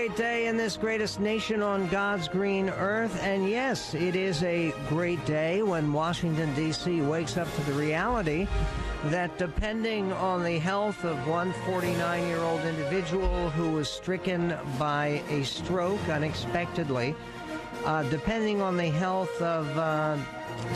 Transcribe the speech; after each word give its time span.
great 0.00 0.16
day 0.16 0.46
in 0.46 0.56
this 0.56 0.78
greatest 0.78 1.20
nation 1.20 1.62
on 1.62 1.86
God's 1.88 2.26
green 2.26 2.70
earth. 2.70 3.22
And 3.22 3.46
yes, 3.46 3.92
it 3.92 4.16
is 4.16 4.42
a 4.42 4.72
great 4.88 5.22
day 5.26 5.62
when 5.62 5.92
Washington, 5.92 6.54
D.C. 6.54 7.02
wakes 7.02 7.36
up 7.36 7.54
to 7.54 7.60
the 7.64 7.74
reality 7.74 8.48
that 9.06 9.36
depending 9.36 10.10
on 10.14 10.42
the 10.42 10.58
health 10.58 11.04
of 11.04 11.28
one 11.28 11.52
49 11.66 12.26
year 12.28 12.38
old 12.38 12.62
individual 12.62 13.50
who 13.50 13.72
was 13.72 13.90
stricken 13.90 14.56
by 14.78 15.22
a 15.28 15.44
stroke 15.44 16.08
unexpectedly, 16.08 17.14
uh, 17.84 18.02
depending 18.04 18.62
on 18.62 18.78
the 18.78 18.88
health 18.88 19.42
of 19.42 19.68
uh, 19.76 20.16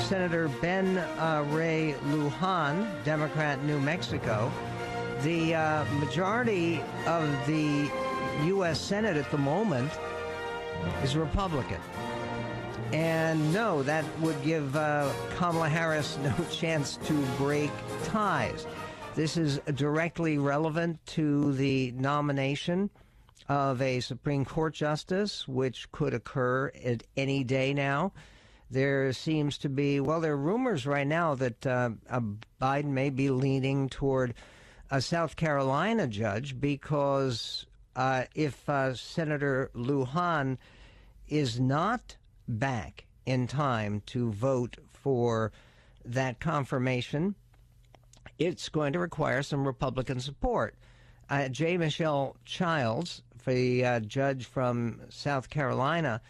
Senator 0.01 0.49
Ben 0.61 0.99
uh, 0.99 1.47
Ray 1.49 1.95
Lujan, 2.09 2.87
Democrat, 3.05 3.65
New 3.65 3.81
Mexico, 3.81 4.53
the 5.23 5.55
uh, 5.55 5.85
majority 5.95 6.83
of 7.07 7.25
the 7.47 7.91
U.S. 8.45 8.81
Senate 8.81 9.17
at 9.17 9.31
the 9.31 9.39
moment 9.39 9.91
is 11.03 11.17
Republican. 11.17 11.81
And 12.93 13.53
no, 13.53 13.83
that 13.83 14.05
would 14.21 14.41
give 14.45 14.77
uh, 14.77 15.11
Kamala 15.37 15.69
Harris 15.69 16.19
no 16.23 16.35
chance 16.51 16.97
to 17.05 17.13
break 17.37 17.71
ties. 18.05 18.67
This 19.15 19.37
is 19.37 19.61
directly 19.75 20.39
relevant 20.39 21.05
to 21.07 21.53
the 21.55 21.93
nomination 21.93 22.91
of 23.49 23.81
a 23.83 24.01
Supreme 24.01 24.45
Court 24.45 24.75
justice, 24.75 25.47
which 25.47 25.91
could 25.93 26.15
occur 26.15 26.71
at 26.85 27.03
any 27.17 27.45
day 27.45 27.75
now. 27.75 28.13
There 28.71 29.13
seems 29.13 29.59
to 29.59 29.69
be, 29.69 30.01
well, 30.01 30.21
there 30.21 30.33
are 30.33 30.37
rumors 30.37 30.87
right 30.87 31.07
now 31.07 31.35
that 31.37 31.67
uh, 31.67 31.91
Biden 32.61 32.87
may 32.87 33.11
be 33.11 33.31
leaning 33.31 33.89
toward 33.89 34.35
a 34.91 35.01
South 35.01 35.37
Carolina 35.37 36.07
judge 36.07 36.59
because 36.59 37.67
uh, 37.97 38.25
if 38.35 38.69
uh, 38.69 38.95
Senator 38.95 39.71
Lujan 39.75 40.59
is 41.29 41.61
not 41.61 42.17
back 42.49 43.07
in 43.27 43.47
time 43.47 44.03
to 44.07 44.31
vote 44.33 44.77
for 44.93 45.53
that 46.05 46.41
confirmation, 46.41 47.35
it's 48.39 48.69
going 48.69 48.93
to 48.93 48.99
require 48.99 49.43
some 49.43 49.67
Republican 49.67 50.21
support. 50.21 50.75
Uh, 51.31 51.49
J. 51.49 51.79
Michelle 51.79 52.37
Childs, 52.45 53.23
the 53.47 53.85
uh, 53.85 54.01
judge 54.01 54.45
from 54.45 55.01
South 55.09 55.49
Carolina, 55.49 56.21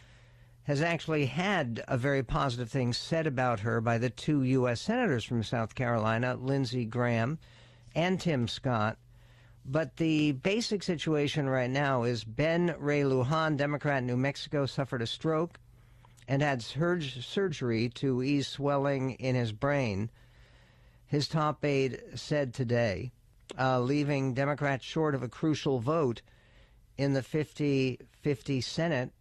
has 0.64 0.80
actually 0.80 1.26
had 1.26 1.82
a 1.88 1.96
very 1.96 2.22
positive 2.22 2.70
thing 2.70 2.92
said 2.92 3.26
about 3.26 3.60
her 3.60 3.80
by 3.80 3.98
the 3.98 4.10
two 4.10 4.42
U.S. 4.42 4.80
senators 4.80 5.24
from 5.24 5.42
South 5.42 5.74
Carolina, 5.74 6.36
Lindsey 6.36 6.84
Graham 6.84 7.38
and 7.94 8.18
Tim 8.20 8.48
Scott. 8.48 8.98
But 9.64 9.96
the 9.96 10.32
basic 10.32 10.82
situation 10.82 11.48
right 11.48 11.70
now 11.70 12.02
is 12.02 12.22
Ben 12.22 12.74
Ray 12.78 13.00
Lujan, 13.00 13.56
Democrat 13.56 13.98
in 13.98 14.06
New 14.06 14.16
Mexico, 14.16 14.66
suffered 14.66 15.00
a 15.00 15.06
stroke 15.06 15.58
and 16.28 16.42
had 16.42 16.62
sur- 16.62 17.00
surgery 17.00 17.88
to 17.90 18.22
ease 18.22 18.46
swelling 18.46 19.12
in 19.12 19.34
his 19.34 19.52
brain. 19.52 20.10
His 21.06 21.28
top 21.28 21.64
aide 21.64 22.02
said 22.14 22.52
today, 22.52 23.12
uh, 23.58 23.80
leaving 23.80 24.34
Democrats 24.34 24.84
short 24.84 25.14
of 25.14 25.22
a 25.22 25.28
crucial 25.28 25.80
vote 25.80 26.20
in 26.98 27.14
the 27.14 27.22
50 27.22 28.00
50 28.20 28.60
Senate 28.60 29.12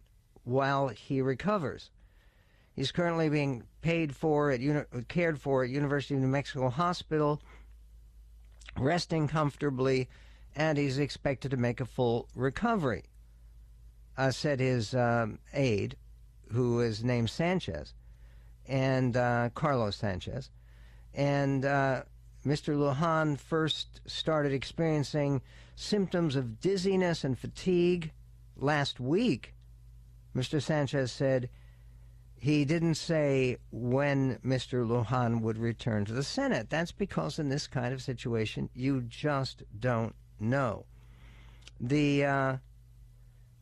while 0.44 0.88
he 0.88 1.20
recovers. 1.22 1.90
He's 2.74 2.92
currently 2.92 3.28
being 3.28 3.62
paid 3.80 4.14
for 4.14 4.50
at 4.50 4.60
uni- 4.60 4.84
cared 5.08 5.40
for 5.40 5.64
at 5.64 5.70
University 5.70 6.14
of 6.14 6.20
New 6.20 6.26
Mexico 6.26 6.68
Hospital, 6.68 7.40
resting 8.76 9.28
comfortably 9.28 10.08
and 10.56 10.78
he's 10.78 10.98
expected 10.98 11.50
to 11.50 11.56
make 11.56 11.80
a 11.80 11.84
full 11.84 12.28
recovery, 12.34 13.04
uh, 14.16 14.30
said 14.30 14.60
his 14.60 14.94
um, 14.94 15.38
aide, 15.52 15.96
who 16.52 16.80
is 16.80 17.02
named 17.02 17.30
Sanchez, 17.30 17.94
and 18.66 19.16
uh, 19.16 19.50
Carlos 19.54 19.96
Sanchez. 19.96 20.50
And 21.12 21.64
uh, 21.64 22.02
Mr. 22.46 22.76
Lujan 22.76 23.38
first 23.38 24.00
started 24.06 24.52
experiencing 24.52 25.42
symptoms 25.76 26.36
of 26.36 26.60
dizziness 26.60 27.24
and 27.24 27.38
fatigue 27.38 28.12
last 28.56 29.00
week. 29.00 29.54
Mr. 30.36 30.60
Sanchez 30.60 31.12
said 31.12 31.48
he 32.36 32.64
didn't 32.64 32.96
say 32.96 33.56
when 33.70 34.38
Mr. 34.44 34.86
Lujan 34.86 35.40
would 35.40 35.56
return 35.56 36.04
to 36.04 36.12
the 36.12 36.22
Senate. 36.22 36.68
That's 36.68 36.92
because 36.92 37.38
in 37.38 37.48
this 37.48 37.66
kind 37.66 37.94
of 37.94 38.02
situation, 38.02 38.68
you 38.74 39.00
just 39.00 39.62
don't 39.78 40.14
no. 40.40 40.86
The 41.80 42.24
uh, 42.24 42.56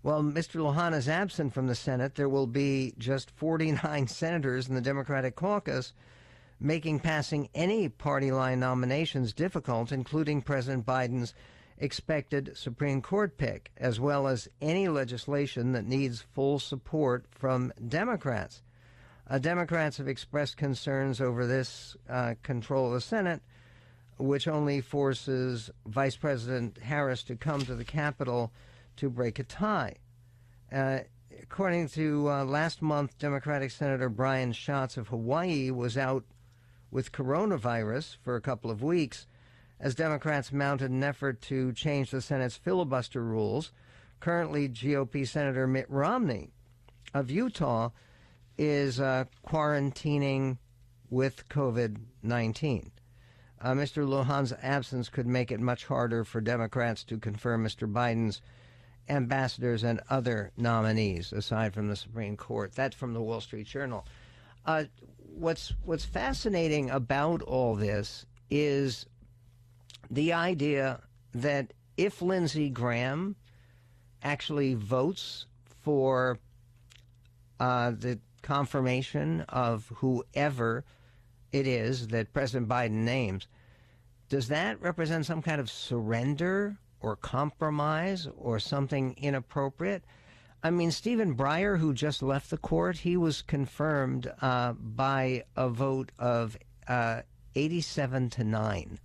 well, 0.02 0.22
Mr. 0.22 0.60
Lujan 0.60 0.94
is 0.94 1.08
absent 1.08 1.54
from 1.54 1.68
the 1.68 1.76
Senate. 1.76 2.16
There 2.16 2.28
will 2.28 2.48
be 2.48 2.92
just 2.98 3.30
49 3.30 4.06
senators 4.08 4.68
in 4.68 4.74
the 4.74 4.80
Democratic 4.80 5.36
caucus, 5.36 5.92
making 6.58 7.00
passing 7.00 7.48
any 7.54 7.88
party 7.88 8.32
line 8.32 8.58
nominations 8.58 9.32
difficult, 9.32 9.92
including 9.92 10.42
President 10.42 10.84
Biden's 10.84 11.34
expected 11.78 12.56
Supreme 12.56 13.00
Court 13.00 13.36
pick, 13.36 13.70
as 13.76 14.00
well 14.00 14.26
as 14.26 14.48
any 14.60 14.88
legislation 14.88 15.72
that 15.72 15.86
needs 15.86 16.20
full 16.20 16.58
support 16.58 17.26
from 17.30 17.72
Democrats. 17.88 18.62
Uh, 19.30 19.38
Democrats 19.38 19.98
have 19.98 20.08
expressed 20.08 20.56
concerns 20.56 21.20
over 21.20 21.46
this 21.46 21.96
uh, 22.08 22.34
control 22.42 22.88
of 22.88 22.94
the 22.94 23.00
Senate 23.00 23.40
which 24.18 24.46
only 24.48 24.80
forces 24.80 25.70
Vice 25.86 26.16
President 26.16 26.78
Harris 26.78 27.22
to 27.24 27.36
come 27.36 27.62
to 27.62 27.74
the 27.74 27.84
Capitol 27.84 28.52
to 28.96 29.10
break 29.10 29.38
a 29.38 29.44
tie. 29.44 29.96
Uh, 30.72 31.00
according 31.40 31.88
to 31.88 32.30
uh, 32.30 32.44
last 32.44 32.82
month, 32.82 33.18
Democratic 33.18 33.70
Senator 33.70 34.08
Brian 34.08 34.52
Schatz 34.52 34.96
of 34.96 35.08
Hawaii 35.08 35.70
was 35.70 35.96
out 35.96 36.24
with 36.90 37.12
coronavirus 37.12 38.16
for 38.22 38.36
a 38.36 38.40
couple 38.40 38.70
of 38.70 38.82
weeks 38.82 39.26
as 39.80 39.94
Democrats 39.94 40.52
mounted 40.52 40.90
an 40.90 41.02
effort 41.02 41.40
to 41.42 41.72
change 41.72 42.10
the 42.10 42.20
Senate's 42.20 42.56
filibuster 42.56 43.22
rules. 43.22 43.72
Currently, 44.20 44.68
GOP 44.68 45.26
Senator 45.26 45.66
Mitt 45.66 45.90
Romney 45.90 46.50
of 47.12 47.30
Utah 47.30 47.90
is 48.56 49.00
uh, 49.00 49.24
quarantining 49.44 50.58
with 51.10 51.48
COVID 51.48 51.96
19 52.22 52.92
uh, 53.62 53.72
Mr. 53.72 54.06
Lujan's 54.06 54.52
absence 54.62 55.08
could 55.08 55.26
make 55.26 55.52
it 55.52 55.60
much 55.60 55.86
harder 55.86 56.24
for 56.24 56.40
Democrats 56.40 57.04
to 57.04 57.18
confirm 57.18 57.64
Mr. 57.64 57.90
Biden's 57.90 58.42
ambassadors 59.08 59.84
and 59.84 60.00
other 60.10 60.52
nominees, 60.56 61.32
aside 61.32 61.74
from 61.74 61.88
the 61.88 61.96
Supreme 61.96 62.36
Court. 62.36 62.72
That's 62.74 62.96
from 62.96 63.14
the 63.14 63.22
Wall 63.22 63.40
Street 63.40 63.66
Journal. 63.66 64.04
Uh, 64.66 64.84
what's 65.34 65.72
what's 65.84 66.04
fascinating 66.04 66.90
about 66.90 67.42
all 67.42 67.74
this 67.74 68.26
is 68.50 69.06
the 70.10 70.32
idea 70.32 71.00
that 71.34 71.72
if 71.96 72.20
Lindsey 72.20 72.68
Graham 72.68 73.36
actually 74.22 74.74
votes 74.74 75.46
for 75.82 76.38
uh, 77.58 77.90
the 77.90 78.18
confirmation 78.42 79.42
of 79.48 79.90
whoever 79.96 80.84
it 81.52 81.66
is 81.66 82.08
that 82.08 82.32
President 82.32 82.68
Biden 82.68 83.04
names, 83.04 83.46
does 84.28 84.48
that 84.48 84.80
represent 84.80 85.26
some 85.26 85.42
kind 85.42 85.60
of 85.60 85.70
surrender 85.70 86.78
or 87.00 87.16
compromise 87.16 88.26
or 88.36 88.58
something 88.58 89.14
inappropriate? 89.18 90.02
I 90.62 90.70
mean, 90.70 90.90
Stephen 90.90 91.36
Breyer, 91.36 91.78
who 91.78 91.92
just 91.92 92.22
left 92.22 92.50
the 92.50 92.56
court, 92.56 92.98
he 92.98 93.16
was 93.16 93.42
confirmed 93.42 94.32
uh, 94.40 94.72
by 94.72 95.44
a 95.56 95.68
vote 95.68 96.12
of 96.18 96.56
uh, 96.88 97.22
87 97.54 98.30
to 98.30 98.44
9. 98.44 98.98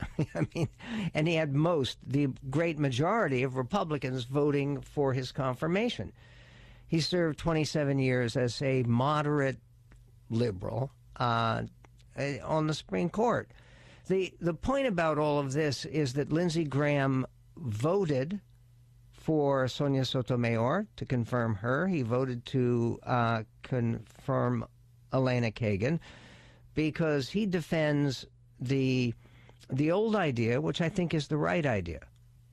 I 0.34 0.46
mean, 0.54 0.68
and 1.14 1.26
he 1.26 1.34
had 1.34 1.54
most, 1.54 1.98
the 2.06 2.28
great 2.50 2.78
majority 2.78 3.42
of 3.42 3.56
Republicans 3.56 4.24
voting 4.24 4.80
for 4.82 5.12
his 5.14 5.32
confirmation. 5.32 6.12
He 6.86 7.00
served 7.00 7.38
27 7.38 7.98
years 7.98 8.36
as 8.36 8.60
a 8.62 8.82
moderate 8.82 9.58
liberal 10.28 10.90
uh, 11.16 11.62
on 12.44 12.66
the 12.66 12.74
Supreme 12.74 13.08
Court. 13.08 13.50
The, 14.08 14.34
the 14.40 14.54
point 14.54 14.86
about 14.86 15.18
all 15.18 15.38
of 15.38 15.52
this 15.52 15.84
is 15.84 16.14
that 16.14 16.32
Lindsey 16.32 16.64
Graham 16.64 17.26
voted 17.56 18.40
for 19.12 19.68
Sonia 19.68 20.04
Sotomayor 20.04 20.86
to 20.96 21.04
confirm 21.04 21.54
her. 21.56 21.86
He 21.86 22.02
voted 22.02 22.44
to 22.46 22.98
uh, 23.04 23.42
confirm 23.62 24.66
Elena 25.12 25.50
Kagan 25.50 26.00
because 26.74 27.28
he 27.28 27.46
defends 27.46 28.26
the 28.58 29.14
the 29.72 29.92
old 29.92 30.16
idea, 30.16 30.60
which 30.60 30.80
I 30.80 30.88
think 30.88 31.14
is 31.14 31.28
the 31.28 31.36
right 31.36 31.64
idea, 31.64 32.00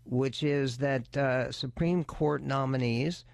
which 0.04 0.44
is 0.44 0.78
that 0.78 1.18
uh, 1.18 1.52
Supreme 1.52 2.04
Court 2.04 2.44
nominees, 2.44 3.26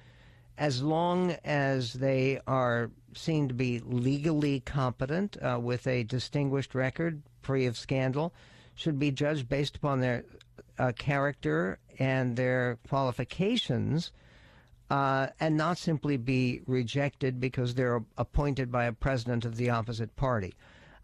as 0.58 0.82
long 0.82 1.32
as 1.44 1.94
they 1.94 2.40
are 2.48 2.92
seen 3.16 3.48
to 3.48 3.54
be 3.54 3.80
legally 3.80 4.60
competent 4.60 5.38
uh, 5.42 5.60
with 5.62 5.88
a 5.88 6.04
distinguished 6.04 6.76
record, 6.76 7.22
free 7.42 7.66
of 7.66 7.78
scandal, 7.78 8.34
should 8.76 9.00
be 9.00 9.12
judged 9.12 9.48
based 9.50 9.76
upon 9.76 10.00
their 10.00 10.24
uh, 10.80 10.92
character 10.98 11.80
and 12.00 12.36
their 12.36 12.78
qualifications 12.88 14.12
uh, 14.90 15.28
and 15.40 15.56
not 15.58 15.78
simply 15.78 16.18
be 16.18 16.62
rejected 16.68 17.40
because 17.40 17.74
they're 17.74 18.04
appointed 18.18 18.72
by 18.72 18.86
a 18.86 18.94
president 18.94 19.46
of 19.46 19.56
the 19.56 19.70
opposite 19.70 20.16
party. 20.16 20.54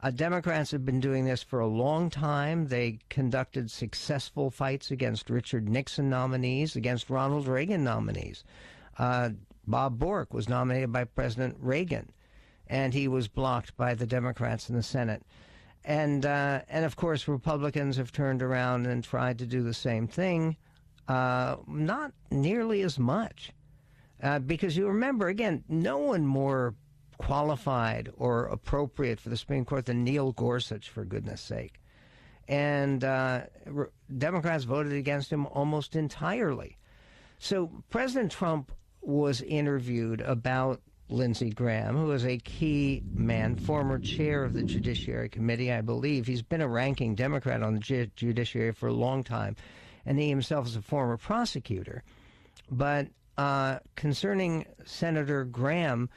Uh, 0.01 0.11
Democrats 0.11 0.71
have 0.71 0.85
been 0.85 0.99
doing 0.99 1.25
this 1.25 1.43
for 1.43 1.59
a 1.59 1.67
long 1.67 2.09
time. 2.09 2.67
They 2.67 2.99
conducted 3.09 3.69
successful 3.69 4.49
fights 4.49 4.91
against 4.91 5.29
Richard 5.29 5.67
Nixon 5.67 6.09
nominees, 6.09 6.75
against 6.75 7.09
Ronald 7.09 7.47
Reagan 7.47 7.83
nominees. 7.83 8.43
Uh, 8.99 9.29
Bob 9.65 9.97
Bork 9.97 10.33
was 10.33 10.49
nominated 10.49 10.91
by 10.91 11.05
President 11.05 11.55
Reagan, 11.59 12.11
and 12.67 12.93
he 12.93 13.07
was 13.07 13.27
blocked 13.27 13.75
by 13.77 13.93
the 13.95 14.05
Democrats 14.05 14.69
in 14.69 14.75
the 14.75 14.83
Senate. 14.83 15.23
And 15.85 16.25
uh, 16.25 16.61
and 16.67 16.83
of 16.83 16.97
course, 16.97 17.27
Republicans 17.27 17.95
have 17.95 18.11
turned 18.11 18.43
around 18.43 18.85
and 18.85 19.03
tried 19.03 19.39
to 19.39 19.45
do 19.45 19.63
the 19.63 19.73
same 19.73 20.07
thing, 20.07 20.57
uh, 21.07 21.55
not 21.65 22.11
nearly 22.29 22.81
as 22.81 22.99
much, 22.99 23.51
uh, 24.21 24.39
because 24.39 24.75
you 24.75 24.87
remember 24.87 25.29
again, 25.29 25.63
no 25.69 25.97
one 25.97 26.25
more 26.25 26.75
qualified 27.17 28.11
or 28.17 28.47
appropriate 28.47 29.19
for 29.19 29.29
the 29.29 29.37
Supreme 29.37 29.63
Court 29.63 29.85
than 29.85 30.03
Neil 30.03 30.33
Gorsuch, 30.33 30.89
for 30.89 31.05
goodness 31.05 31.41
sake. 31.41 31.79
And 32.49 33.03
uh, 33.03 33.43
re- 33.65 33.87
Democrats 34.17 34.65
voted 34.65 34.93
against 34.93 35.31
him 35.31 35.45
almost 35.47 35.95
entirely. 35.95 36.77
So 37.37 37.71
President 37.89 38.31
Trump 38.31 38.71
was 39.01 39.41
interviewed 39.41 40.21
about 40.21 40.81
Lindsey 41.09 41.49
Graham, 41.49 41.95
who 41.97 42.11
is 42.11 42.25
a 42.25 42.37
key 42.37 43.03
man, 43.15 43.55
former 43.55 43.97
chair 43.97 44.43
of 44.43 44.53
the 44.53 44.63
Judiciary 44.63 45.29
Committee, 45.29 45.71
I 45.71 45.81
believe. 45.81 46.27
He's 46.27 46.43
been 46.43 46.61
a 46.61 46.67
ranking 46.67 47.15
Democrat 47.15 47.63
on 47.63 47.73
the 47.73 47.79
Ju- 47.79 48.11
Judiciary 48.15 48.73
for 48.73 48.87
a 48.87 48.93
long 48.93 49.23
time, 49.23 49.55
and 50.05 50.19
he 50.19 50.29
himself 50.29 50.67
is 50.67 50.75
a 50.75 50.81
former 50.81 51.17
prosecutor. 51.17 52.03
But 52.69 53.07
uh, 53.37 53.79
concerning 53.95 54.65
Senator 54.85 55.45
Graham, 55.45 56.09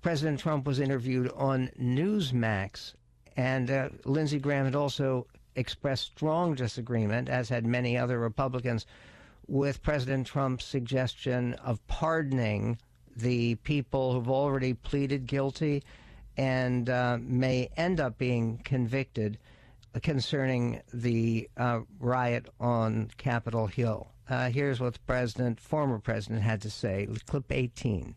President 0.00 0.40
Trump 0.40 0.66
was 0.66 0.80
interviewed 0.80 1.30
on 1.34 1.70
Newsmax, 1.78 2.94
and 3.36 3.70
uh, 3.70 3.88
Lindsey 4.04 4.38
Graham 4.38 4.64
had 4.64 4.76
also 4.76 5.26
expressed 5.56 6.12
strong 6.12 6.54
disagreement, 6.54 7.28
as 7.28 7.48
had 7.48 7.66
many 7.66 7.98
other 7.98 8.18
Republicans, 8.18 8.86
with 9.48 9.82
President 9.82 10.26
Trump's 10.26 10.64
suggestion 10.64 11.54
of 11.54 11.84
pardoning 11.86 12.78
the 13.16 13.56
people 13.56 14.12
who've 14.12 14.30
already 14.30 14.74
pleaded 14.74 15.26
guilty 15.26 15.82
and 16.36 16.88
uh, 16.88 17.18
may 17.20 17.68
end 17.76 17.98
up 17.98 18.16
being 18.18 18.58
convicted 18.58 19.38
concerning 20.02 20.80
the 20.92 21.48
uh, 21.56 21.80
riot 21.98 22.46
on 22.60 23.10
Capitol 23.16 23.66
Hill. 23.66 24.12
Uh, 24.28 24.50
here's 24.50 24.78
what 24.78 24.92
the 24.92 25.00
president, 25.00 25.58
former 25.58 25.98
president, 25.98 26.42
had 26.42 26.60
to 26.60 26.70
say. 26.70 27.08
Clip 27.26 27.50
18. 27.50 28.14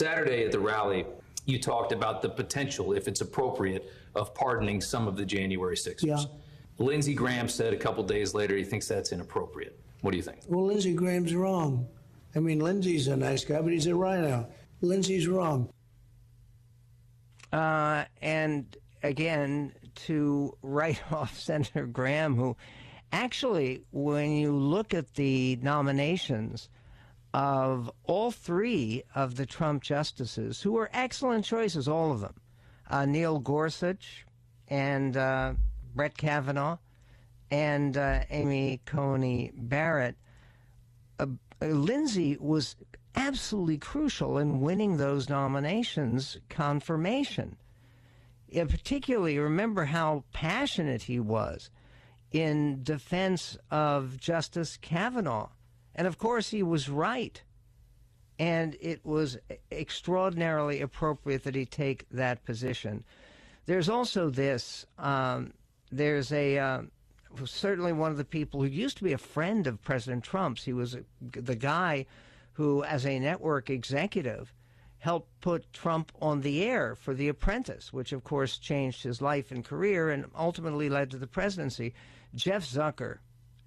Saturday 0.00 0.44
at 0.44 0.52
the 0.52 0.58
rally, 0.58 1.06
you 1.46 1.58
talked 1.58 1.92
about 1.92 2.20
the 2.20 2.28
potential, 2.28 2.92
if 2.92 3.08
it's 3.08 3.20
appropriate, 3.20 3.90
of 4.14 4.34
pardoning 4.34 4.80
some 4.80 5.08
of 5.08 5.16
the 5.16 5.24
January 5.24 5.76
6ers. 5.76 6.02
Yeah. 6.02 6.24
Lindsey 6.78 7.14
Graham 7.14 7.48
said 7.48 7.72
a 7.72 7.76
couple 7.76 8.04
days 8.04 8.34
later 8.34 8.56
he 8.56 8.64
thinks 8.64 8.86
that's 8.86 9.12
inappropriate. 9.12 9.80
What 10.00 10.12
do 10.12 10.16
you 10.16 10.22
think? 10.22 10.40
Well, 10.48 10.66
Lindsey 10.66 10.94
Graham's 10.94 11.34
wrong. 11.34 11.88
I 12.34 12.40
mean, 12.40 12.60
Lindsey's 12.60 13.08
a 13.08 13.16
nice 13.16 13.44
guy, 13.44 13.60
but 13.60 13.72
he's 13.72 13.86
a 13.86 13.94
RINO. 13.94 14.48
Lindsey's 14.80 15.26
wrong. 15.26 15.70
Uh, 17.52 18.04
and 18.22 18.76
again, 19.02 19.72
to 20.06 20.56
write 20.62 21.00
off 21.12 21.38
Senator 21.38 21.86
Graham, 21.86 22.36
who 22.36 22.56
actually, 23.12 23.82
when 23.90 24.32
you 24.32 24.52
look 24.52 24.94
at 24.94 25.14
the 25.14 25.58
nominations, 25.62 26.68
of 27.34 27.90
all 28.04 28.30
three 28.30 29.02
of 29.14 29.36
the 29.36 29.46
Trump 29.46 29.82
justices, 29.82 30.62
who 30.62 30.72
were 30.72 30.90
excellent 30.92 31.44
choices, 31.44 31.86
all 31.86 32.12
of 32.12 32.20
them 32.20 32.34
uh, 32.90 33.04
Neil 33.04 33.38
Gorsuch 33.38 34.24
and 34.68 35.16
uh, 35.16 35.54
Brett 35.94 36.16
Kavanaugh 36.16 36.78
and 37.50 37.96
uh, 37.96 38.20
Amy 38.30 38.80
Coney 38.84 39.52
Barrett. 39.54 40.16
Uh, 41.18 41.26
Lindsey 41.60 42.36
was 42.38 42.76
absolutely 43.16 43.78
crucial 43.78 44.38
in 44.38 44.60
winning 44.60 44.96
those 44.96 45.28
nominations 45.28 46.38
confirmation. 46.48 47.56
Yeah, 48.48 48.64
particularly, 48.64 49.38
remember 49.38 49.86
how 49.86 50.24
passionate 50.32 51.02
he 51.02 51.20
was 51.20 51.70
in 52.30 52.82
defense 52.82 53.56
of 53.70 54.18
Justice 54.18 54.78
Kavanaugh 54.80 55.48
and 55.98 56.06
of 56.06 56.16
course, 56.16 56.50
he 56.50 56.62
was 56.62 56.88
right. 56.88 57.42
And 58.38 58.76
it 58.80 59.04
was 59.04 59.36
extraordinarily 59.72 60.80
appropriate 60.80 61.42
that 61.42 61.56
he 61.56 61.66
take 61.66 62.08
that 62.12 62.44
position. 62.44 63.02
There's 63.66 63.88
also 63.88 64.30
this 64.30 64.86
um, 64.96 65.52
there's 65.90 66.30
a 66.30 66.56
uh, 67.36 67.46
certainly 67.46 67.92
one 67.92 68.10
of 68.10 68.16
the 68.16 68.24
people 68.24 68.60
who 68.60 68.68
used 68.68 68.96
to 68.98 69.04
be 69.04 69.12
a 69.12 69.18
friend 69.18 69.66
of 69.66 69.82
President 69.82 70.24
Trump's. 70.24 70.64
He 70.64 70.72
was 70.72 70.96
the 71.20 71.56
guy 71.56 72.06
who, 72.52 72.82
as 72.84 73.06
a 73.06 73.18
network 73.18 73.70
executive, 73.70 74.52
helped 74.98 75.40
put 75.40 75.72
Trump 75.72 76.12
on 76.20 76.40
the 76.40 76.64
air 76.64 76.94
for 76.94 77.14
The 77.14 77.28
Apprentice, 77.28 77.92
which 77.92 78.12
of 78.12 78.24
course 78.24 78.58
changed 78.58 79.02
his 79.02 79.22
life 79.22 79.50
and 79.50 79.64
career 79.64 80.10
and 80.10 80.26
ultimately 80.36 80.88
led 80.88 81.10
to 81.10 81.18
the 81.18 81.26
presidency. 81.26 81.94
Jeff 82.34 82.64
Zucker 82.64 83.18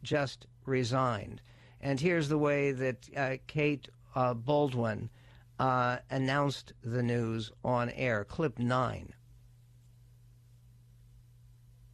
just 0.03 0.45
resigned. 0.65 1.41
And 1.79 1.99
here's 1.99 2.29
the 2.29 2.37
way 2.37 2.71
that 2.73 3.09
uh, 3.15 3.37
Kate 3.47 3.87
uh, 4.13 4.33
Bolduan 4.33 5.09
uh, 5.57 5.97
announced 6.09 6.73
the 6.83 7.01
news 7.03 7.51
on 7.63 7.89
air. 7.91 8.25
Clip 8.25 8.59
nine. 8.59 9.13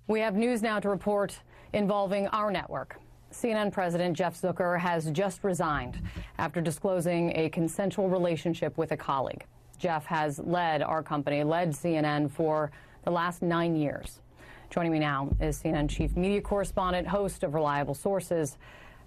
We 0.08 0.22
have 0.22 0.36
news 0.36 0.62
now 0.62 0.80
to 0.80 0.90
report 0.90 1.40
involving 1.74 2.28
our 2.28 2.52
network. 2.52 3.00
CNN 3.32 3.72
President 3.72 4.16
Jeff 4.16 4.40
Zucker 4.40 4.80
has 4.80 5.12
just 5.12 5.44
resigned 5.44 6.02
after 6.38 6.62
disclosing 6.62 7.32
a 7.36 7.50
consensual 7.50 8.10
relationship 8.10 8.78
with 8.78 8.92
a 8.92 8.98
colleague. 8.98 9.46
Jeff 9.78 10.06
has 10.06 10.40
led 10.40 10.82
our 10.82 11.04
company, 11.04 11.44
led 11.44 11.72
CNN 11.72 12.32
for 12.32 12.72
the 13.04 13.12
last 13.12 13.42
nine 13.42 13.76
years. 13.76 14.22
Joining 14.70 14.92
me 14.92 15.00
now 15.00 15.30
is 15.40 15.62
CNN 15.62 15.90
chief 15.90 16.16
media 16.18 16.42
correspondent, 16.42 17.08
host 17.08 17.44
of 17.44 17.54
Reliable 17.54 17.94
Sources, 17.94 18.58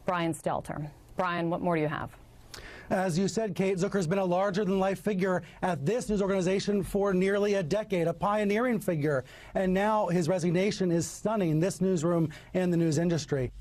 Brian 0.06 0.32
Stelter. 0.32 0.88
Brian, 1.16 1.50
what 1.50 1.60
more 1.60 1.76
do 1.76 1.82
you 1.82 1.88
have? 1.88 2.10
As 2.90 3.16
you 3.16 3.28
said, 3.28 3.54
Kate, 3.54 3.78
Zucker's 3.78 4.08
been 4.08 4.19
a 4.19 4.25
larger 4.25 4.64
than 4.64 4.81
life 4.81 4.98
figure 4.98 5.44
at 5.62 5.86
this 5.86 6.08
news 6.08 6.20
organization 6.20 6.82
for 6.82 7.15
nearly 7.15 7.55
a 7.55 7.62
decade, 7.62 8.08
a 8.08 8.12
pioneering 8.12 8.81
figure. 8.81 9.24
And 9.55 9.72
now 9.72 10.08
his 10.08 10.29
resignation 10.29 10.91
is 10.91 11.06
stunning 11.06 11.60
this 11.60 11.81
newsroom 11.81 12.31
and 12.53 12.72
the 12.72 12.76
news 12.76 12.98
industry. 12.98 13.53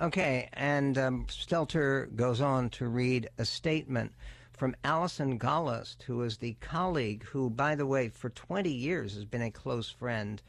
Okay, 0.00 0.48
and 0.52 0.96
um, 0.96 1.26
Stelter 1.26 2.14
goes 2.14 2.40
on 2.40 2.70
to 2.70 2.86
read 2.86 3.28
a 3.38 3.44
statement 3.44 4.12
from 4.52 4.76
Allison 4.84 5.40
Gollust, 5.40 6.04
who 6.04 6.22
is 6.22 6.36
the 6.36 6.54
colleague 6.60 7.24
who, 7.24 7.50
by 7.50 7.74
the 7.74 7.86
way, 7.86 8.08
for 8.08 8.30
20 8.30 8.70
years 8.70 9.14
has 9.14 9.24
been 9.24 9.42
a 9.42 9.50
close 9.50 9.90
friend 9.90 10.40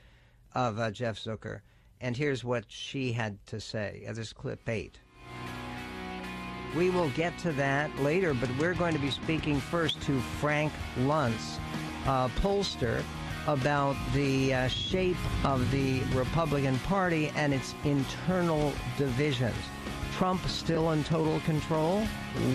of 0.54 0.78
uh, 0.78 0.92
Jeff 0.92 1.18
Zucker. 1.18 1.62
And 2.00 2.16
here's 2.16 2.44
what 2.44 2.66
she 2.68 3.14
had 3.14 3.44
to 3.48 3.60
say. 3.60 4.06
Uh, 4.08 4.14
this 4.14 4.34
clip 4.34 4.70
eight. 4.70 5.00
We 6.76 6.90
will 6.90 7.10
get 7.12 7.38
to 7.40 7.52
that 7.54 7.96
later, 8.00 8.34
but 8.34 8.50
we're 8.58 8.74
going 8.74 8.94
to 8.94 9.00
be 9.00 9.12
speaking 9.12 9.60
first 9.60 10.02
to 10.04 10.20
Frank 10.40 10.72
Luntz, 11.00 11.60
uh, 12.06 12.28
pollster, 12.40 13.04
about 13.48 13.96
the 14.14 14.54
uh, 14.54 14.68
shape 14.68 15.18
of 15.46 15.70
the 15.72 16.02
Republican 16.14 16.78
Party 16.80 17.32
and 17.36 17.54
its 17.54 17.74
internal 17.86 18.74
divisions. 18.98 19.56
Trump 20.18 20.46
still 20.48 20.92
in 20.92 21.04
total 21.04 21.40
control? 21.42 22.06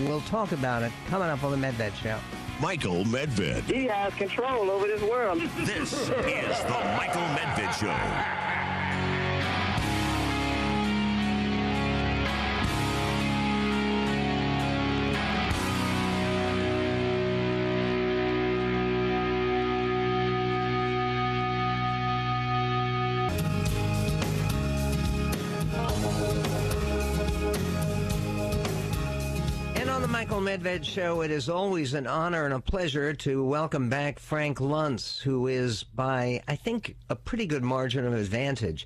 We'll 0.05 0.21
talk 0.21 0.51
about 0.51 0.83
it 0.83 0.91
coming 1.07 1.29
up 1.29 1.43
on 1.43 1.59
the 1.59 1.67
Medved 1.67 1.95
Show. 1.95 2.19
Michael 2.61 3.03
Medved. 3.05 3.63
He 3.63 3.85
has 3.85 4.13
control 4.13 4.69
over 4.69 4.85
this 4.85 5.01
world. 5.01 5.41
This 5.59 5.93
is 5.93 6.07
the 6.07 6.95
Michael 6.97 7.21
Medved 7.21 7.79
Show. 7.79 8.62
Medved 30.53 30.85
Show. 30.85 31.21
It 31.21 31.31
is 31.31 31.49
always 31.49 31.95
an 31.95 32.05
honor 32.05 32.45
and 32.45 32.53
a 32.53 32.59
pleasure 32.59 33.11
to 33.11 33.43
welcome 33.43 33.89
back 33.89 34.19
Frank 34.19 34.59
Luntz, 34.59 35.19
who 35.19 35.47
is, 35.47 35.81
by 35.81 36.43
I 36.47 36.55
think, 36.55 36.95
a 37.09 37.15
pretty 37.15 37.47
good 37.47 37.63
margin 37.63 38.05
of 38.05 38.13
advantage, 38.13 38.85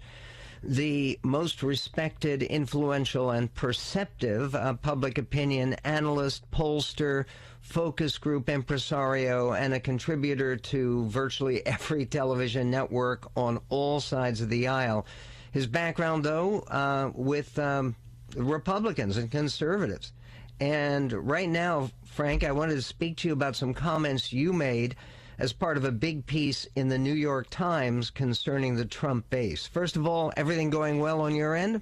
the 0.63 1.19
most 1.23 1.63
respected, 1.63 2.41
influential, 2.41 3.31
and 3.31 3.53
perceptive 3.53 4.55
uh, 4.55 4.75
public 4.75 5.17
opinion 5.17 5.73
analyst, 5.83 6.49
pollster, 6.51 7.25
focus 7.59 8.17
group 8.17 8.47
impresario, 8.47 9.51
and 9.51 9.73
a 9.73 9.79
contributor 9.81 10.55
to 10.55 11.05
virtually 11.07 11.65
every 11.65 12.05
television 12.05 12.71
network 12.71 13.29
on 13.35 13.59
all 13.67 13.99
sides 13.99 14.39
of 14.39 14.47
the 14.47 14.69
aisle. 14.69 15.05
His 15.51 15.67
background, 15.67 16.23
though, 16.23 16.61
uh, 16.61 17.11
with 17.13 17.59
um, 17.59 17.97
Republicans 18.37 19.17
and 19.17 19.29
conservatives. 19.29 20.13
And 20.59 21.13
right 21.13 21.49
now, 21.49 21.89
Frank, 22.03 22.43
I 22.43 22.51
wanted 22.51 22.75
to 22.75 22.81
speak 22.81 23.17
to 23.17 23.27
you 23.27 23.33
about 23.33 23.55
some 23.55 23.73
comments 23.73 24.33
you 24.33 24.53
made 24.53 24.95
as 25.37 25.53
part 25.53 25.77
of 25.77 25.85
a 25.85 25.91
big 25.91 26.25
piece 26.25 26.67
in 26.75 26.87
the 26.87 26.97
New 26.97 27.13
York 27.13 27.47
Times 27.51 28.09
concerning 28.09 28.75
the 28.75 28.85
Trump 28.85 29.29
base. 29.29 29.67
First 29.67 29.95
of 29.95 30.07
all, 30.07 30.33
everything 30.35 30.71
going 30.71 30.99
well 30.99 31.21
on 31.21 31.35
your 31.35 31.55
end? 31.55 31.81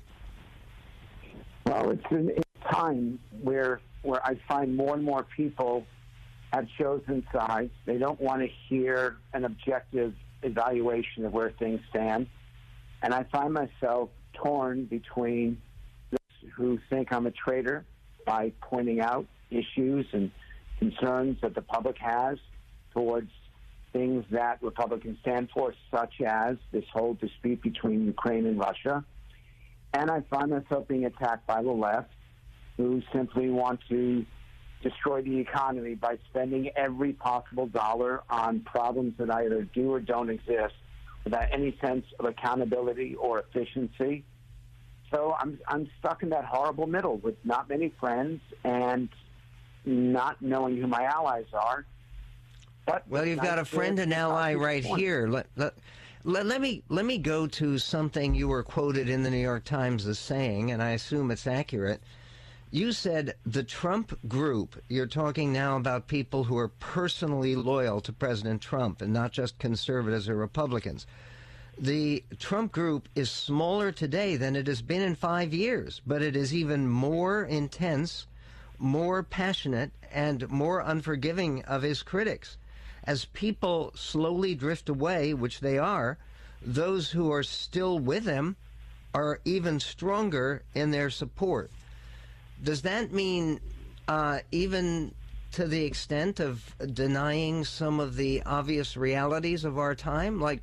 Well, 1.65 1.91
it's 1.91 2.03
a 2.11 2.69
time 2.69 3.19
where 3.41 3.79
where 4.01 4.23
I 4.23 4.35
find 4.47 4.75
more 4.75 4.93
and 4.93 5.03
more 5.03 5.25
people 5.35 5.87
have 6.53 6.67
chosen 6.77 7.25
sides. 7.33 7.71
They 7.85 7.97
don't 7.97 8.21
want 8.21 8.41
to 8.41 8.47
hear 8.69 9.17
an 9.33 9.45
objective 9.45 10.13
evaluation 10.43 11.25
of 11.25 11.33
where 11.33 11.51
things 11.51 11.79
stand, 11.89 12.27
and 13.01 13.13
I 13.13 13.23
find 13.23 13.53
myself 13.53 14.09
torn 14.33 14.85
between 14.85 15.59
those 16.11 16.51
who 16.55 16.77
think 16.89 17.11
I'm 17.11 17.25
a 17.25 17.31
traitor 17.31 17.85
by 18.25 18.51
pointing 18.61 18.99
out 18.99 19.25
issues 19.51 20.05
and 20.11 20.31
concerns 20.79 21.37
that 21.41 21.55
the 21.55 21.61
public 21.61 21.97
has 21.99 22.37
towards 22.93 23.29
things 23.93 24.25
that 24.29 24.61
Republicans 24.61 25.17
stand 25.21 25.49
for, 25.53 25.73
such 25.89 26.21
as 26.25 26.57
this 26.71 26.83
whole 26.91 27.13
dispute 27.13 27.61
between 27.61 28.05
Ukraine 28.05 28.45
and 28.45 28.59
Russia. 28.59 29.05
And 29.93 30.11
I 30.11 30.21
find 30.29 30.51
myself 30.51 30.87
being 30.87 31.05
attacked 31.05 31.47
by 31.47 31.63
the 31.63 31.71
left, 31.71 32.09
who 32.75 33.01
simply 33.13 33.49
want 33.49 33.79
to 33.87 34.25
destroy 34.83 35.21
the 35.21 35.39
economy 35.39 35.95
by 35.95 36.17
spending 36.29 36.69
every 36.75 37.13
possible 37.13 37.67
dollar 37.67 38.21
on 38.29 38.59
problems 38.59 39.13
that 39.17 39.31
either 39.31 39.63
do 39.63 39.91
or 39.91 40.01
don't 40.01 40.29
exist 40.29 40.75
without 41.23 41.47
any 41.51 41.77
sense 41.83 42.05
of 42.19 42.25
accountability 42.25 43.15
or 43.15 43.39
efficiency. 43.39 44.23
So 45.11 45.35
I'm, 45.39 45.59
I'm 45.67 45.89
stuck 45.99 46.23
in 46.23 46.29
that 46.29 46.45
horrible 46.45 46.87
middle 46.87 47.17
with 47.17 47.35
not 47.43 47.69
many 47.69 47.89
friends 47.99 48.41
and 48.63 49.09
not 49.85 50.41
knowing 50.41 50.77
who 50.77 50.87
my 50.87 51.03
allies 51.03 51.45
are 51.53 51.85
but 52.85 53.03
well, 53.09 53.25
you've 53.25 53.39
got 53.39 53.59
a 53.59 53.65
friend 53.65 53.97
and 53.99 54.13
ally 54.13 54.53
right 54.53 54.85
here. 54.85 55.27
Let, 55.27 55.47
let, 55.55 55.73
let, 56.23 56.45
let, 56.45 56.61
me 56.61 56.83
let 56.89 57.05
me 57.05 57.17
go 57.17 57.47
to 57.47 57.77
something 57.77 58.35
you 58.35 58.47
were 58.47 58.63
quoted 58.63 59.09
in 59.09 59.23
the 59.23 59.31
New 59.31 59.37
York 59.37 59.63
Times 59.63 60.05
as 60.05 60.19
saying, 60.19 60.71
and 60.71 60.81
I 60.81 60.91
assume 60.91 61.31
it's 61.31 61.47
accurate. 61.47 62.01
You 62.71 62.91
said 62.91 63.35
the 63.45 63.63
Trump 63.63 64.17
group, 64.27 64.81
you're 64.89 65.07
talking 65.07 65.53
now 65.53 65.77
about 65.77 66.07
people 66.07 66.43
who 66.43 66.57
are 66.57 66.67
personally 66.67 67.55
loyal 67.55 68.01
to 68.01 68.11
President 68.13 68.61
Trump 68.61 69.01
and 69.01 69.13
not 69.13 69.31
just 69.31 69.59
conservatives 69.59 70.27
or 70.27 70.35
Republicans. 70.35 71.07
The 71.77 72.23
Trump 72.39 72.71
group 72.71 73.09
is 73.15 73.29
smaller 73.29 73.91
today 73.91 74.37
than 74.37 74.55
it 74.55 74.67
has 74.67 74.81
been 74.81 75.01
in 75.01 75.15
five 75.15 75.53
years, 75.53 76.01
but 76.07 76.21
it 76.21 76.35
is 76.35 76.53
even 76.53 76.87
more 76.87 77.43
intense, 77.43 78.27
more 78.79 79.23
passionate, 79.23 79.91
and 80.11 80.49
more 80.49 80.79
unforgiving 80.79 81.63
of 81.65 81.81
his 81.81 82.01
critics 82.01 82.57
as 83.05 83.25
people 83.25 83.91
slowly 83.95 84.55
drift 84.55 84.89
away, 84.89 85.33
which 85.33 85.59
they 85.59 85.77
are, 85.77 86.17
those 86.61 87.11
who 87.11 87.31
are 87.31 87.43
still 87.43 87.99
with 87.99 88.25
him 88.25 88.55
are 89.13 89.39
even 89.45 89.79
stronger 89.79 90.63
in 90.73 90.91
their 90.91 91.09
support. 91.09 91.71
Does 92.63 92.81
that 92.81 93.11
mean 93.11 93.59
uh, 94.07 94.39
even 94.51 95.13
to 95.51 95.67
the 95.67 95.83
extent 95.83 96.39
of 96.39 96.75
denying 96.93 97.63
some 97.63 97.99
of 97.99 98.15
the 98.15 98.43
obvious 98.43 98.97
realities 98.97 99.63
of 99.63 99.77
our 99.77 99.93
time? 99.93 100.41
Like, 100.41 100.61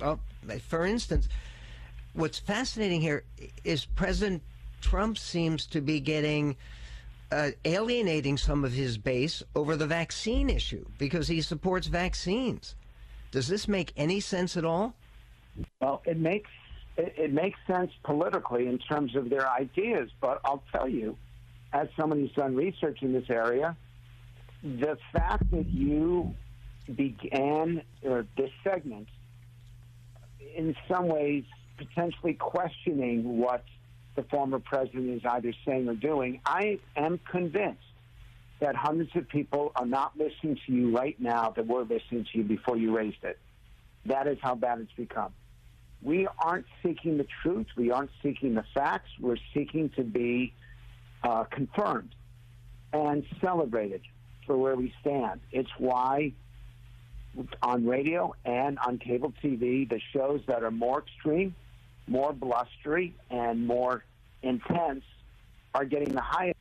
oh, 0.00 0.18
for 0.60 0.86
instance, 0.86 1.28
what's 2.14 2.38
fascinating 2.38 3.00
here 3.00 3.24
is 3.64 3.84
President 3.84 4.42
Trump 4.80 5.18
seems 5.18 5.66
to 5.66 5.80
be 5.80 6.00
getting 6.00 6.56
uh, 7.30 7.50
alienating 7.64 8.36
some 8.36 8.64
of 8.64 8.72
his 8.72 8.98
base 8.98 9.42
over 9.54 9.76
the 9.76 9.86
vaccine 9.86 10.50
issue 10.50 10.84
because 10.98 11.28
he 11.28 11.40
supports 11.40 11.86
vaccines. 11.86 12.74
Does 13.30 13.48
this 13.48 13.66
make 13.66 13.92
any 13.96 14.20
sense 14.20 14.56
at 14.56 14.64
all? 14.64 14.94
Well, 15.80 16.02
it 16.04 16.18
makes 16.18 16.50
it, 16.96 17.14
it 17.16 17.32
makes 17.32 17.58
sense 17.66 17.90
politically 18.04 18.66
in 18.66 18.78
terms 18.78 19.16
of 19.16 19.30
their 19.30 19.48
ideas, 19.50 20.10
but 20.20 20.40
I'll 20.44 20.62
tell 20.70 20.88
you, 20.88 21.16
as 21.72 21.88
someone 21.98 22.20
who's 22.20 22.32
done 22.32 22.54
research 22.54 22.98
in 23.00 23.14
this 23.14 23.30
area, 23.30 23.76
the 24.62 24.98
fact 25.12 25.50
that 25.52 25.66
you 25.70 26.34
began 26.94 27.82
or 28.02 28.26
this 28.36 28.50
segment 28.62 29.08
in 30.56 30.76
some 30.88 31.08
ways 31.08 31.44
potentially 31.76 32.34
questioning 32.34 33.38
what 33.38 33.64
the 34.14 34.22
former 34.24 34.58
president 34.58 35.10
is 35.10 35.22
either 35.24 35.52
saying 35.64 35.88
or 35.88 35.94
doing. 35.94 36.40
I 36.44 36.78
am 36.96 37.18
convinced 37.30 37.80
that 38.60 38.76
hundreds 38.76 39.14
of 39.16 39.28
people 39.28 39.72
are 39.74 39.86
not 39.86 40.16
listening 40.16 40.58
to 40.66 40.72
you 40.72 40.96
right 40.96 41.18
now 41.20 41.50
that 41.56 41.66
were 41.66 41.82
listening 41.82 42.26
to 42.30 42.38
you 42.38 42.44
before 42.44 42.76
you 42.76 42.94
raised 42.96 43.24
it. 43.24 43.38
That 44.06 44.26
is 44.26 44.38
how 44.40 44.54
bad 44.54 44.80
it's 44.80 44.92
become. 44.92 45.32
We 46.02 46.28
aren't 46.38 46.66
seeking 46.82 47.16
the 47.18 47.26
truth. 47.42 47.66
We 47.76 47.90
aren't 47.90 48.10
seeking 48.22 48.54
the 48.54 48.64
facts. 48.74 49.10
We're 49.20 49.36
seeking 49.54 49.90
to 49.90 50.02
be 50.02 50.52
uh, 51.22 51.44
confirmed 51.44 52.14
and 52.92 53.24
celebrated 53.40 54.02
for 54.46 54.56
where 54.56 54.74
we 54.76 54.92
stand. 55.00 55.40
It's 55.52 55.70
why 55.78 56.32
on 57.62 57.86
radio 57.86 58.34
and 58.44 58.78
on 58.78 58.98
cable 58.98 59.32
TV, 59.42 59.88
the 59.88 60.00
shows 60.12 60.40
that 60.46 60.62
are 60.62 60.70
more 60.70 61.00
extreme 61.00 61.54
more 62.06 62.32
blustery 62.32 63.14
and 63.30 63.66
more 63.66 64.04
intense 64.42 65.04
are 65.74 65.84
getting 65.84 66.12
the 66.12 66.20
highest 66.20 66.56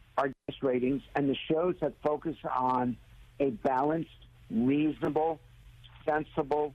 ratings, 0.62 1.02
and 1.16 1.28
the 1.28 1.36
shows 1.50 1.76
that 1.82 1.94
focus 2.04 2.36
on 2.56 2.96
a 3.40 3.50
balanced, 3.50 4.10
reasonable, 4.50 5.40
sensible, 6.06 6.74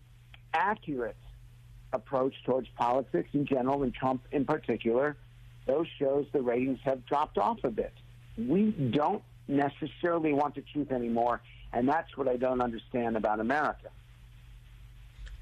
accurate 0.52 1.16
approach 1.92 2.34
towards 2.44 2.68
politics 2.76 3.28
in 3.32 3.46
general 3.46 3.82
and 3.84 3.94
Trump 3.94 4.22
in 4.32 4.44
particular, 4.44 5.16
those 5.66 5.86
shows 5.98 6.26
the 6.32 6.42
ratings 6.42 6.78
have 6.84 7.06
dropped 7.06 7.38
off 7.38 7.58
a 7.64 7.70
bit. 7.70 7.92
We 8.36 8.70
don't 8.70 9.22
necessarily 9.48 10.32
want 10.32 10.56
the 10.56 10.62
truth 10.72 10.90
anymore, 10.90 11.40
and 11.72 11.88
that's 11.88 12.16
what 12.16 12.28
I 12.28 12.36
don't 12.36 12.60
understand 12.60 13.16
about 13.16 13.40
America. 13.40 13.88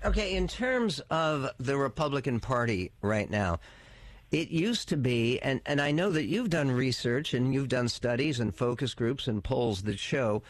Okay, 0.05 0.37
in 0.37 0.49
terms 0.49 1.01
of 1.11 1.49
the 1.59 1.77
Republican 1.79 2.39
Party 2.39 2.93
right 3.01 3.31
now, 3.31 3.59
it 4.31 4.51
used 4.51 4.89
to 4.91 4.97
be, 4.97 5.41
and, 5.41 5.61
and 5.65 5.81
I 5.81 5.93
know 5.93 6.11
that 6.11 6.25
you've 6.25 6.51
done 6.51 6.71
research 6.71 7.33
and 7.35 7.55
you've 7.55 7.69
done 7.69 7.89
studies 7.89 8.41
and 8.41 8.55
focus 8.55 8.93
groups 8.93 9.29
and 9.29 9.43
polls 9.43 9.83
that 9.83 9.99
show 9.99 10.43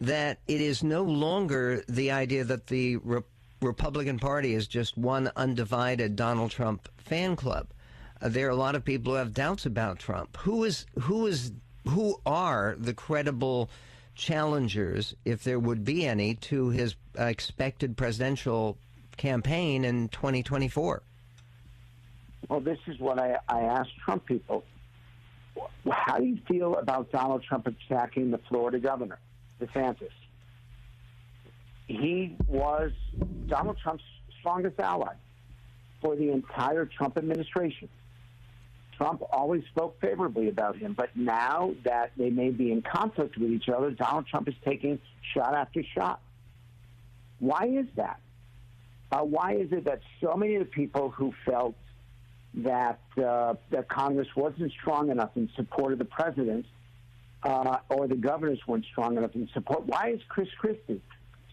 that 0.00 0.38
it 0.48 0.60
is 0.60 0.82
no 0.82 1.02
longer 1.02 1.84
the 1.88 2.10
idea 2.10 2.44
that 2.44 2.66
the 2.66 2.96
Re- 2.96 3.22
Republican 3.60 4.18
Party 4.18 4.54
is 4.54 4.66
just 4.66 4.96
one 4.98 5.30
undivided 5.36 6.16
Donald 6.16 6.50
Trump 6.50 6.88
fan 6.96 7.36
club. 7.36 7.68
Uh, 8.20 8.28
there 8.28 8.46
are 8.46 8.50
a 8.50 8.56
lot 8.56 8.74
of 8.74 8.84
people 8.84 9.12
who 9.12 9.18
have 9.18 9.34
doubts 9.34 9.66
about 9.66 9.98
Trump. 9.98 10.36
Who 10.38 10.64
is 10.64 10.86
who 11.00 11.26
is 11.26 11.52
who 11.88 12.20
are 12.26 12.74
the 12.78 12.94
credible 12.94 13.70
challengers, 14.16 15.14
if 15.24 15.44
there 15.44 15.58
would 15.58 15.84
be 15.84 16.06
any, 16.06 16.34
to 16.34 16.70
his 16.70 16.96
uh, 17.18 17.24
expected 17.24 17.96
presidential 17.96 18.78
campaign 19.16 19.84
in 19.84 20.08
2024? 20.08 21.02
Well, 22.48 22.60
this 22.60 22.78
is 22.86 22.98
what 22.98 23.18
I, 23.18 23.36
I 23.48 23.62
asked 23.62 23.96
Trump 24.04 24.26
people. 24.26 24.64
How 25.90 26.18
do 26.18 26.24
you 26.24 26.38
feel 26.48 26.76
about 26.76 27.10
Donald 27.12 27.42
Trump 27.42 27.66
attacking 27.66 28.30
the 28.30 28.38
Florida 28.48 28.78
governor, 28.78 29.18
DeSantis? 29.60 30.10
He 31.86 32.36
was 32.48 32.92
Donald 33.46 33.78
Trump's 33.82 34.04
strongest 34.40 34.78
ally 34.80 35.14
for 36.00 36.16
the 36.16 36.30
entire 36.30 36.84
Trump 36.84 37.16
administration. 37.16 37.88
Trump 38.96 39.22
always 39.30 39.62
spoke 39.66 40.00
favorably 40.00 40.48
about 40.48 40.76
him, 40.76 40.94
but 40.94 41.14
now 41.16 41.74
that 41.84 42.12
they 42.16 42.30
may 42.30 42.50
be 42.50 42.72
in 42.72 42.82
conflict 42.82 43.36
with 43.36 43.50
each 43.50 43.68
other, 43.68 43.90
Donald 43.90 44.26
Trump 44.26 44.48
is 44.48 44.54
taking 44.64 44.98
shot 45.34 45.54
after 45.54 45.82
shot. 45.94 46.20
Why 47.38 47.66
is 47.66 47.86
that? 47.96 48.20
Uh, 49.12 49.20
why 49.20 49.54
is 49.54 49.70
it 49.72 49.84
that 49.84 50.00
so 50.20 50.34
many 50.34 50.56
of 50.56 50.60
the 50.60 50.70
people 50.70 51.10
who 51.10 51.32
felt 51.44 51.74
that 52.54 53.00
uh, 53.22 53.54
that 53.70 53.88
Congress 53.88 54.28
wasn't 54.34 54.72
strong 54.72 55.10
enough 55.10 55.30
in 55.36 55.50
support 55.54 55.92
of 55.92 55.98
the 55.98 56.04
president, 56.04 56.66
uh, 57.42 57.78
or 57.90 58.08
the 58.08 58.16
governors 58.16 58.58
weren't 58.66 58.86
strong 58.86 59.16
enough 59.16 59.34
in 59.34 59.48
support? 59.52 59.86
Why 59.86 60.10
is 60.10 60.20
Chris 60.28 60.48
Christie 60.58 61.02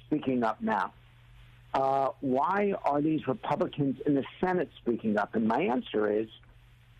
speaking 0.07 0.43
up 0.43 0.61
now? 0.61 0.93
uh, 1.73 2.09
why 2.21 2.73
are 2.83 3.01
these 3.01 3.27
Republicans 3.27 3.97
in 4.05 4.13
the 4.15 4.23
Senate 4.39 4.69
speaking 4.81 5.17
up? 5.17 5.35
And 5.35 5.47
my 5.47 5.61
answer 5.61 6.11
is 6.11 6.27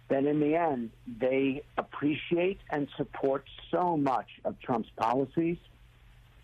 that 0.10 0.26
in 0.26 0.40
the 0.40 0.56
end, 0.56 0.92
they 1.20 1.64
appreciate 1.78 2.60
and 2.70 2.88
support 2.98 3.46
so 3.72 3.98
much 3.98 4.28
of 4.46 4.60
Trump's 4.60 4.90
policies, 4.98 5.58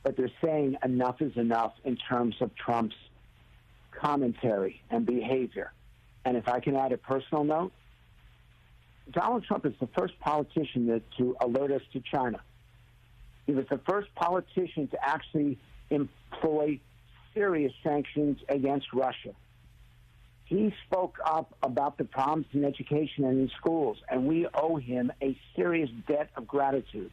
but 0.03 0.15
they're 0.15 0.31
saying 0.43 0.77
enough 0.83 1.21
is 1.21 1.35
enough 1.35 1.73
in 1.83 1.97
terms 1.97 2.35
of 2.41 2.55
Trump's 2.55 2.95
commentary 3.91 4.81
and 4.89 5.05
behavior. 5.05 5.71
And 6.25 6.37
if 6.37 6.47
I 6.47 6.59
can 6.59 6.75
add 6.75 6.91
a 6.91 6.97
personal 6.97 7.43
note, 7.43 7.71
Donald 9.11 9.43
Trump 9.43 9.65
is 9.65 9.73
the 9.79 9.89
first 9.97 10.19
politician 10.19 10.87
that, 10.87 11.01
to 11.17 11.35
alert 11.41 11.71
us 11.71 11.81
to 11.93 12.01
China. 12.01 12.39
He 13.45 13.53
was 13.53 13.65
the 13.69 13.79
first 13.89 14.13
politician 14.15 14.87
to 14.89 14.97
actually 15.01 15.57
employ 15.89 16.79
serious 17.33 17.73
sanctions 17.83 18.37
against 18.47 18.87
Russia. 18.93 19.33
He 20.49 20.73
spoke 20.87 21.19
up 21.23 21.55
about 21.61 21.99
the 21.99 22.05
problems 22.05 22.47
in 22.53 22.65
education 22.65 23.23
and 23.23 23.39
in 23.39 23.51
schools, 23.55 23.97
and 24.09 24.25
we 24.25 24.47
owe 24.51 24.77
him 24.77 25.11
a 25.21 25.37
serious 25.55 25.91
debt 26.07 26.31
of 26.35 26.47
gratitude 26.47 27.11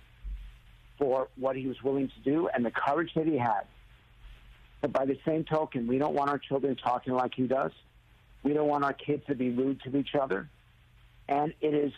for 0.96 1.28
what 1.36 1.54
he 1.54 1.66
was 1.66 1.76
willing 1.82 2.08
to 2.08 2.20
do 2.24 2.48
and 2.48 2.64
the 2.64 2.70
courage 2.70 3.10
that 3.14 3.26
he 3.26 3.36
had. 3.36 3.64
But 4.80 4.94
by 4.94 5.04
the 5.04 5.18
same 5.26 5.44
token, 5.44 5.86
we 5.86 5.98
don't 5.98 6.14
want 6.14 6.30
our 6.30 6.38
children 6.38 6.76
talking 6.76 7.12
like 7.12 7.34
he 7.34 7.46
does. 7.46 7.72
We 8.42 8.54
don't 8.54 8.68
want 8.68 8.84
our 8.84 8.94
kids 8.94 9.22
to 9.26 9.34
be 9.34 9.50
rude 9.50 9.82
to 9.82 9.94
each 9.94 10.14
other. 10.18 10.48
And 11.28 11.52
it 11.60 11.74
is 11.74 11.92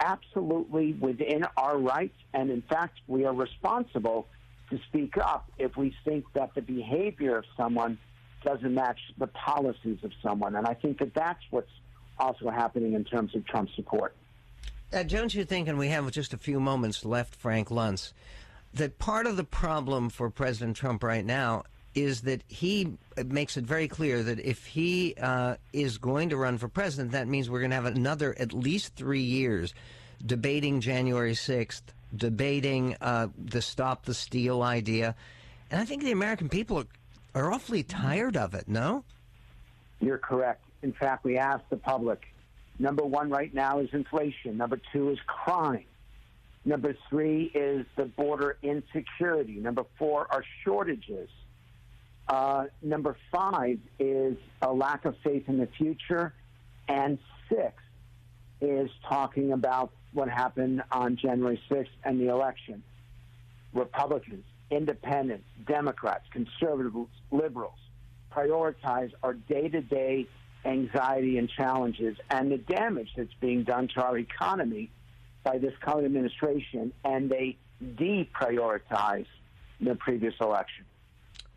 absolutely 0.00 0.94
within 0.94 1.44
our 1.58 1.76
rights. 1.76 2.16
And 2.32 2.50
in 2.50 2.62
fact, 2.62 2.98
we 3.06 3.26
are 3.26 3.34
responsible 3.34 4.26
to 4.70 4.78
speak 4.88 5.18
up 5.18 5.50
if 5.58 5.76
we 5.76 5.94
think 6.06 6.24
that 6.32 6.54
the 6.54 6.62
behavior 6.62 7.36
of 7.36 7.44
someone 7.58 7.98
doesn't 8.42 8.74
match 8.74 8.98
the 9.18 9.26
policies 9.26 9.98
of 10.02 10.12
someone. 10.22 10.56
And 10.56 10.66
I 10.66 10.74
think 10.74 10.98
that 10.98 11.14
that's 11.14 11.42
what's 11.50 11.70
also 12.18 12.50
happening 12.50 12.94
in 12.94 13.04
terms 13.04 13.34
of 13.34 13.46
Trump 13.46 13.70
support. 13.74 14.14
Uh, 14.92 15.02
don't 15.02 15.34
you 15.34 15.44
think, 15.44 15.68
and 15.68 15.78
we 15.78 15.88
have 15.88 16.10
just 16.10 16.32
a 16.32 16.38
few 16.38 16.60
moments 16.60 17.04
left, 17.04 17.34
Frank 17.34 17.68
Luntz, 17.68 18.12
that 18.72 18.98
part 18.98 19.26
of 19.26 19.36
the 19.36 19.44
problem 19.44 20.08
for 20.08 20.30
President 20.30 20.76
Trump 20.76 21.02
right 21.02 21.24
now 21.24 21.64
is 21.94 22.22
that 22.22 22.42
he 22.48 22.96
makes 23.26 23.56
it 23.56 23.64
very 23.64 23.88
clear 23.88 24.22
that 24.22 24.38
if 24.40 24.66
he 24.66 25.14
uh, 25.20 25.56
is 25.72 25.98
going 25.98 26.28
to 26.28 26.36
run 26.36 26.58
for 26.58 26.68
president, 26.68 27.12
that 27.12 27.26
means 27.26 27.50
we're 27.50 27.58
going 27.58 27.70
to 27.70 27.76
have 27.76 27.86
another 27.86 28.36
at 28.38 28.52
least 28.52 28.94
three 28.94 29.22
years 29.22 29.74
debating 30.24 30.80
January 30.80 31.32
6th, 31.32 31.82
debating 32.14 32.96
uh, 33.00 33.28
the 33.36 33.62
stop 33.62 34.04
the 34.04 34.14
steal 34.14 34.62
idea. 34.62 35.14
And 35.70 35.80
I 35.80 35.84
think 35.84 36.02
the 36.02 36.12
American 36.12 36.48
people 36.48 36.78
are, 36.78 36.86
are 37.38 37.52
awfully 37.52 37.82
tired 37.82 38.36
of 38.36 38.54
it, 38.54 38.68
no? 38.68 39.04
You're 40.00 40.18
correct. 40.18 40.62
In 40.82 40.92
fact, 40.92 41.24
we 41.24 41.38
asked 41.38 41.70
the 41.70 41.76
public 41.76 42.22
number 42.78 43.04
one 43.04 43.30
right 43.30 43.52
now 43.52 43.80
is 43.80 43.88
inflation, 43.92 44.56
number 44.56 44.80
two 44.92 45.10
is 45.10 45.18
crime. 45.26 45.84
Number 46.64 46.94
three 47.08 47.50
is 47.54 47.86
the 47.96 48.04
border 48.04 48.58
insecurity. 48.62 49.54
Number 49.54 49.84
four 49.98 50.26
are 50.30 50.44
shortages. 50.64 51.30
Uh, 52.28 52.64
number 52.82 53.16
five 53.32 53.78
is 53.98 54.36
a 54.60 54.70
lack 54.70 55.06
of 55.06 55.16
faith 55.24 55.44
in 55.48 55.58
the 55.58 55.68
future. 55.78 56.34
And 56.86 57.18
six 57.48 57.72
is 58.60 58.90
talking 59.08 59.52
about 59.52 59.92
what 60.12 60.28
happened 60.28 60.82
on 60.90 61.16
January 61.16 61.60
6th 61.70 61.86
and 62.04 62.20
the 62.20 62.28
election. 62.28 62.82
Republicans, 63.72 64.44
independents, 64.70 65.46
Democrats, 65.66 66.24
conservatives, 66.30 67.10
liberals 67.30 67.78
prioritize 68.30 69.12
our 69.22 69.34
day 69.34 69.68
to 69.68 69.80
day 69.80 70.26
anxiety 70.64 71.38
and 71.38 71.48
challenges 71.48 72.16
and 72.30 72.50
the 72.50 72.58
damage 72.58 73.08
that's 73.16 73.32
being 73.40 73.64
done 73.64 73.88
to 73.88 74.02
our 74.02 74.18
economy 74.18 74.90
by 75.44 75.56
this 75.58 75.72
current 75.80 76.04
administration, 76.04 76.92
and 77.04 77.30
they 77.30 77.56
deprioritize 77.82 79.26
the 79.80 79.94
previous 79.94 80.34
election. 80.40 80.84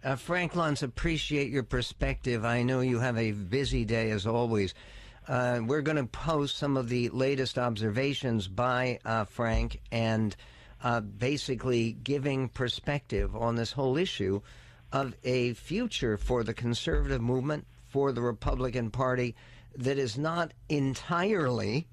Uh, 0.04 0.16
Frank 0.16 0.54
Luntz, 0.54 0.84
appreciate 0.84 1.50
your 1.50 1.64
perspective. 1.64 2.46
I 2.46 2.64
know 2.64 2.80
you 2.82 3.00
have 3.00 3.18
a 3.18 3.32
busy 3.32 3.86
day 3.86 4.12
as 4.12 4.26
always. 4.26 4.74
Uh, 5.28 5.62
we're 5.66 5.82
going 5.82 5.98
to 5.98 6.06
post 6.06 6.58
some 6.58 6.78
of 6.78 6.90
the 6.90 7.10
latest 7.10 7.58
observations 7.58 8.48
by 8.48 9.00
uh, 9.04 9.26
Frank 9.26 9.80
and 9.92 10.36
uh, 10.84 11.00
basically 11.02 11.94
giving 11.94 12.50
perspective 12.50 13.36
on 13.36 13.56
this 13.56 13.72
whole 13.72 13.98
issue 13.98 14.42
of 14.92 15.16
a 15.24 15.54
future 15.54 16.18
for 16.18 16.44
the 16.44 16.54
conservative 16.54 17.22
movement, 17.22 17.66
for 17.88 18.12
the 18.12 18.22
Republican 18.22 18.90
Party, 18.90 19.36
that 19.76 19.98
is 19.98 20.18
not 20.18 20.54
entirely 20.70 21.88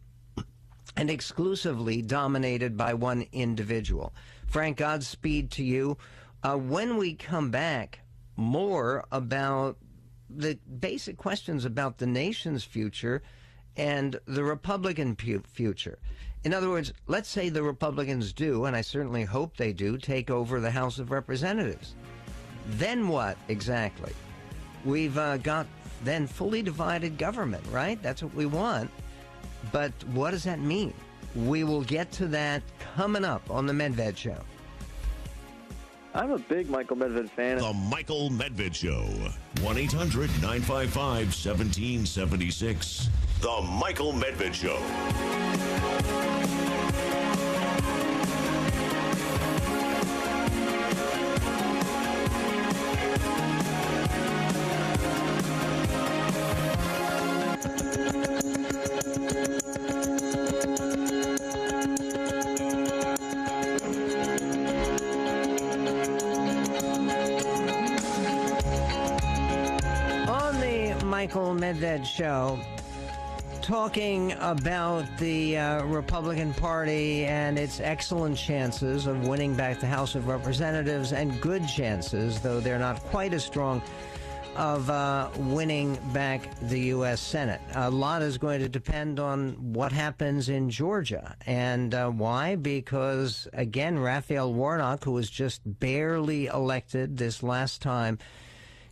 and 0.96 1.10
exclusively 1.10 2.02
dominated 2.02 2.76
by 2.76 2.94
one 2.94 3.26
individual. 3.32 4.12
Frank, 4.46 4.78
Godspeed 4.78 5.50
to 5.52 5.62
you. 5.62 5.96
Uh, 6.42 6.56
when 6.56 6.96
we 6.96 7.14
come 7.14 7.50
back, 7.50 8.00
more 8.36 9.04
about 9.12 9.76
the 10.30 10.58
basic 10.80 11.16
questions 11.16 11.64
about 11.64 11.98
the 11.98 12.06
nation's 12.06 12.64
future 12.64 13.22
and 13.76 14.18
the 14.26 14.44
Republican 14.44 15.16
pu- 15.16 15.42
future. 15.46 15.98
In 16.48 16.54
other 16.54 16.70
words, 16.70 16.94
let's 17.08 17.28
say 17.28 17.50
the 17.50 17.62
Republicans 17.62 18.32
do, 18.32 18.64
and 18.64 18.74
I 18.74 18.80
certainly 18.80 19.22
hope 19.22 19.54
they 19.54 19.74
do, 19.74 19.98
take 19.98 20.30
over 20.30 20.60
the 20.60 20.70
House 20.70 20.98
of 20.98 21.10
Representatives. 21.10 21.94
Then 22.70 23.06
what 23.06 23.36
exactly? 23.48 24.14
We've 24.82 25.18
uh, 25.18 25.36
got 25.36 25.66
then 26.04 26.26
fully 26.26 26.62
divided 26.62 27.18
government, 27.18 27.62
right? 27.70 28.02
That's 28.02 28.22
what 28.22 28.32
we 28.32 28.46
want. 28.46 28.90
But 29.72 29.92
what 30.14 30.30
does 30.30 30.42
that 30.44 30.58
mean? 30.58 30.94
We 31.36 31.64
will 31.64 31.82
get 31.82 32.10
to 32.12 32.26
that 32.28 32.62
coming 32.94 33.26
up 33.26 33.50
on 33.50 33.66
the 33.66 33.74
Medved 33.74 34.16
Show. 34.16 34.40
I'm 36.14 36.30
a 36.30 36.38
big 36.38 36.70
Michael 36.70 36.96
Medved 36.96 37.28
fan. 37.28 37.58
The 37.58 37.74
Michael 37.74 38.30
Medved 38.30 38.74
Show. 38.74 39.04
1 39.60 39.76
800 39.76 40.30
955 40.40 41.26
1776. 41.26 43.10
The 43.40 43.62
Michael 43.62 44.12
Medved 44.12 44.52
Show. 44.52 44.74
On 70.28 70.58
the 70.58 71.04
Michael 71.04 71.54
Medved 71.54 72.04
Show, 72.04 72.58
talking 73.68 74.32
about 74.40 75.04
the 75.18 75.58
uh, 75.58 75.84
Republican 75.84 76.54
Party 76.54 77.26
and 77.26 77.58
its 77.58 77.80
excellent 77.80 78.34
chances 78.34 79.06
of 79.06 79.28
winning 79.28 79.54
back 79.54 79.78
the 79.78 79.86
House 79.86 80.14
of 80.14 80.26
Representatives 80.26 81.12
and 81.12 81.38
good 81.42 81.68
chances, 81.68 82.40
though 82.40 82.60
they're 82.60 82.78
not 82.78 82.98
quite 82.98 83.34
as 83.34 83.44
strong, 83.44 83.82
of 84.56 84.88
uh, 84.88 85.28
winning 85.36 85.98
back 86.14 86.48
the 86.60 86.80
U.S. 86.96 87.20
Senate. 87.20 87.60
A 87.74 87.90
lot 87.90 88.22
is 88.22 88.38
going 88.38 88.60
to 88.60 88.70
depend 88.70 89.20
on 89.20 89.50
what 89.74 89.92
happens 89.92 90.48
in 90.48 90.70
Georgia. 90.70 91.36
And 91.44 91.92
uh, 91.92 92.08
why? 92.08 92.56
Because, 92.56 93.48
again, 93.52 93.98
Raphael 93.98 94.50
Warnock, 94.50 95.04
who 95.04 95.12
was 95.12 95.28
just 95.28 95.60
barely 95.66 96.46
elected 96.46 97.18
this 97.18 97.42
last 97.42 97.82
time, 97.82 98.18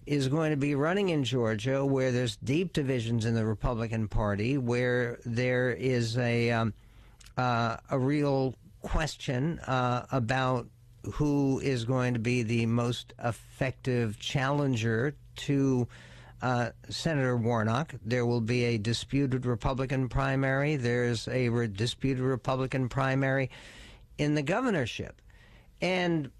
is 0.06 0.28
going 0.28 0.52
to 0.52 0.56
be 0.56 0.74
running 0.74 1.08
in 1.08 1.24
Georgia, 1.24 1.84
where 1.84 2.12
there's 2.12 2.36
deep 2.36 2.72
divisions 2.72 3.24
in 3.24 3.34
the 3.34 3.44
Republican 3.44 4.06
Party, 4.08 4.56
where 4.56 5.18
there 5.24 5.70
is 5.70 6.16
a 6.16 6.50
um, 6.50 6.72
uh, 7.36 7.76
a 7.90 7.98
real 7.98 8.54
question 8.82 9.58
uh, 9.60 10.06
about 10.12 10.66
who 11.14 11.60
is 11.60 11.84
going 11.84 12.14
to 12.14 12.20
be 12.20 12.42
the 12.42 12.66
most 12.66 13.12
effective 13.22 14.18
challenger 14.18 15.14
to 15.34 15.86
uh, 16.42 16.70
Senator 16.88 17.36
Warnock. 17.36 17.94
There 18.04 18.26
will 18.26 18.40
be 18.40 18.64
a 18.64 18.78
disputed 18.78 19.46
Republican 19.46 20.08
primary. 20.08 20.76
There's 20.76 21.28
a 21.28 21.48
re- 21.48 21.66
disputed 21.66 22.22
Republican 22.22 22.88
primary 22.88 23.50
in 24.18 24.34
the 24.34 24.42
governorship, 24.42 25.20
and 25.80 26.30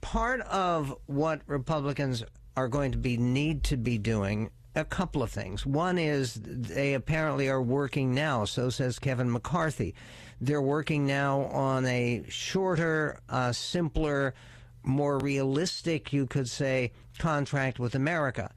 part 0.00 0.40
of 0.42 0.96
what 1.06 1.42
Republicans 1.46 2.24
are 2.56 2.68
going 2.68 2.92
to 2.92 2.98
be 2.98 3.16
need 3.16 3.64
to 3.64 3.76
be 3.76 3.98
doing 3.98 4.50
a 4.74 4.84
couple 4.84 5.22
of 5.22 5.30
things. 5.30 5.66
One 5.66 5.98
is 5.98 6.40
they 6.42 6.94
apparently 6.94 7.48
are 7.48 7.62
working 7.62 8.14
now, 8.14 8.44
so 8.44 8.70
says 8.70 8.98
Kevin 8.98 9.30
McCarthy. 9.30 9.94
They're 10.40 10.62
working 10.62 11.06
now 11.06 11.42
on 11.42 11.84
a 11.86 12.24
shorter, 12.28 13.20
uh, 13.28 13.52
simpler, 13.52 14.34
more 14.82 15.18
realistic, 15.18 16.12
you 16.12 16.26
could 16.26 16.48
say, 16.48 16.92
contract 17.18 17.78
with 17.78 17.94
America. 17.94 18.50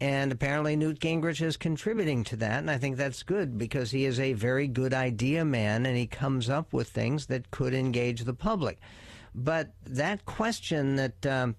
And 0.00 0.30
apparently, 0.30 0.76
Newt 0.76 1.00
Gingrich 1.00 1.40
is 1.40 1.56
contributing 1.56 2.22
to 2.24 2.36
that. 2.36 2.58
And 2.58 2.70
I 2.70 2.78
think 2.78 2.96
that's 2.96 3.22
good 3.22 3.56
because 3.56 3.90
he 3.90 4.04
is 4.04 4.20
a 4.20 4.34
very 4.34 4.68
good 4.68 4.92
idea 4.92 5.44
man 5.44 5.86
and 5.86 5.96
he 5.96 6.06
comes 6.06 6.50
up 6.50 6.72
with 6.72 6.88
things 6.88 7.26
that 7.26 7.50
could 7.50 7.72
engage 7.72 8.24
the 8.24 8.34
public. 8.34 8.78
But 9.34 9.72
that 9.84 10.24
question 10.26 10.96
that 10.96 11.26
um, 11.26 11.56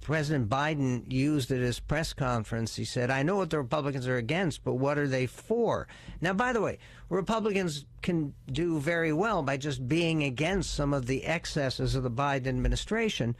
President 0.00 0.48
Biden 0.48 1.10
used 1.12 1.50
at 1.50 1.58
his 1.58 1.78
press 1.78 2.12
conference, 2.12 2.76
he 2.76 2.84
said, 2.84 3.10
I 3.10 3.22
know 3.22 3.36
what 3.36 3.50
the 3.50 3.58
Republicans 3.58 4.08
are 4.08 4.16
against, 4.16 4.64
but 4.64 4.74
what 4.74 4.98
are 4.98 5.06
they 5.06 5.26
for? 5.26 5.86
Now, 6.20 6.32
by 6.32 6.52
the 6.52 6.60
way, 6.60 6.78
Republicans 7.10 7.84
can 8.02 8.34
do 8.50 8.80
very 8.80 9.12
well 9.12 9.42
by 9.42 9.56
just 9.56 9.86
being 9.86 10.22
against 10.24 10.74
some 10.74 10.94
of 10.94 11.06
the 11.06 11.24
excesses 11.26 11.94
of 11.94 12.02
the 12.02 12.10
Biden 12.10 12.46
administration. 12.46 13.36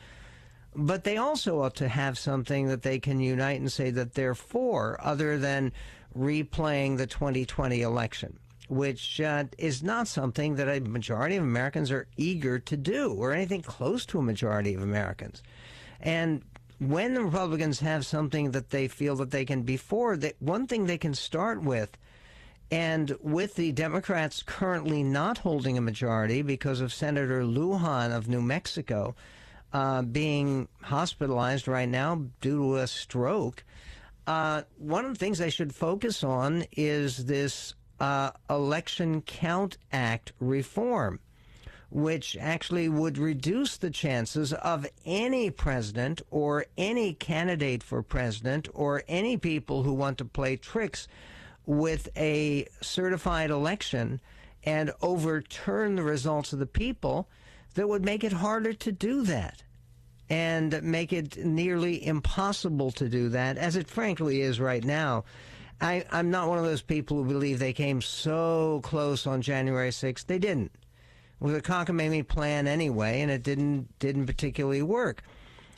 But 0.76 1.04
they 1.04 1.16
also 1.16 1.62
ought 1.62 1.74
to 1.76 1.88
have 1.88 2.18
something 2.18 2.68
that 2.68 2.82
they 2.82 2.98
can 2.98 3.20
unite 3.20 3.60
and 3.60 3.72
say 3.72 3.90
that 3.90 4.14
they're 4.14 4.34
for, 4.34 5.00
other 5.02 5.38
than 5.38 5.72
replaying 6.16 6.96
the 6.96 7.06
2020 7.06 7.82
election, 7.82 8.38
which 8.68 9.20
uh, 9.20 9.44
is 9.58 9.82
not 9.82 10.08
something 10.08 10.56
that 10.56 10.68
a 10.68 10.80
majority 10.80 11.36
of 11.36 11.42
Americans 11.42 11.90
are 11.90 12.06
eager 12.16 12.58
to 12.58 12.76
do, 12.76 13.12
or 13.14 13.32
anything 13.32 13.62
close 13.62 14.04
to 14.06 14.18
a 14.18 14.22
majority 14.22 14.74
of 14.74 14.82
Americans. 14.82 15.42
And 16.00 16.42
when 16.80 17.12
the 17.12 17.22
Republicans 17.22 17.80
have 17.80 18.06
something 18.06 18.52
that 18.52 18.70
they 18.70 18.88
feel 18.88 19.14
that 19.16 19.30
they 19.30 19.44
can 19.44 19.62
be 19.62 19.76
for, 19.76 20.16
that 20.16 20.34
one 20.40 20.66
thing 20.66 20.86
they 20.86 20.98
can 20.98 21.14
start 21.14 21.62
with, 21.62 21.96
and 22.70 23.14
with 23.20 23.54
the 23.54 23.70
Democrats 23.72 24.42
currently 24.42 25.02
not 25.02 25.38
holding 25.38 25.76
a 25.76 25.82
majority 25.82 26.40
because 26.40 26.80
of 26.80 26.92
Senator 26.92 27.42
Lujan 27.42 28.16
of 28.16 28.28
New 28.28 28.40
Mexico 28.40 29.14
uh, 29.72 30.02
being 30.02 30.68
hospitalized 30.82 31.68
right 31.68 31.88
now 31.88 32.22
due 32.40 32.58
to 32.58 32.76
a 32.76 32.86
stroke, 32.86 33.62
uh, 34.26 34.62
one 34.78 35.04
of 35.04 35.12
the 35.12 35.18
things 35.18 35.38
they 35.38 35.50
should 35.50 35.74
focus 35.74 36.24
on 36.24 36.64
is 36.72 37.26
this 37.26 37.74
uh, 37.98 38.30
Election 38.48 39.20
Count 39.20 39.76
Act 39.92 40.32
reform, 40.40 41.20
which 41.90 42.36
actually 42.40 42.88
would 42.88 43.18
reduce 43.18 43.76
the 43.76 43.90
chances 43.90 44.52
of 44.52 44.86
any 45.04 45.50
president 45.50 46.22
or 46.30 46.64
any 46.78 47.12
candidate 47.12 47.82
for 47.82 48.02
president 48.02 48.68
or 48.72 49.02
any 49.08 49.36
people 49.36 49.82
who 49.82 49.92
want 49.92 50.16
to 50.18 50.24
play 50.24 50.56
tricks 50.56 51.08
with 51.66 52.08
a 52.16 52.66
certified 52.80 53.50
election 53.50 54.20
and 54.64 54.92
overturn 55.02 55.96
the 55.96 56.02
results 56.02 56.52
of 56.52 56.58
the 56.58 56.66
people 56.66 57.28
that 57.74 57.88
would 57.88 58.04
make 58.04 58.24
it 58.24 58.32
harder 58.32 58.72
to 58.72 58.92
do 58.92 59.22
that 59.22 59.62
and 60.28 60.80
make 60.82 61.12
it 61.12 61.44
nearly 61.44 62.06
impossible 62.06 62.92
to 62.92 63.08
do 63.08 63.28
that, 63.30 63.58
as 63.58 63.74
it 63.74 63.88
frankly 63.88 64.42
is 64.42 64.60
right 64.60 64.84
now. 64.84 65.24
I, 65.80 66.04
am 66.12 66.30
not 66.30 66.48
one 66.48 66.58
of 66.58 66.64
those 66.64 66.82
people 66.82 67.16
who 67.16 67.28
believe 67.28 67.58
they 67.58 67.72
came 67.72 68.00
so 68.00 68.80
close 68.84 69.26
on 69.26 69.42
January 69.42 69.90
6th. 69.90 70.26
They 70.26 70.38
didn't. 70.38 70.70
It 71.40 71.44
was 71.44 71.54
a 71.54 71.62
cockamamie 71.62 72.28
plan 72.28 72.66
anyway, 72.66 73.20
and 73.22 73.30
it 73.30 73.42
didn't 73.42 73.98
didn't 73.98 74.26
particularly 74.26 74.82
work. 74.82 75.22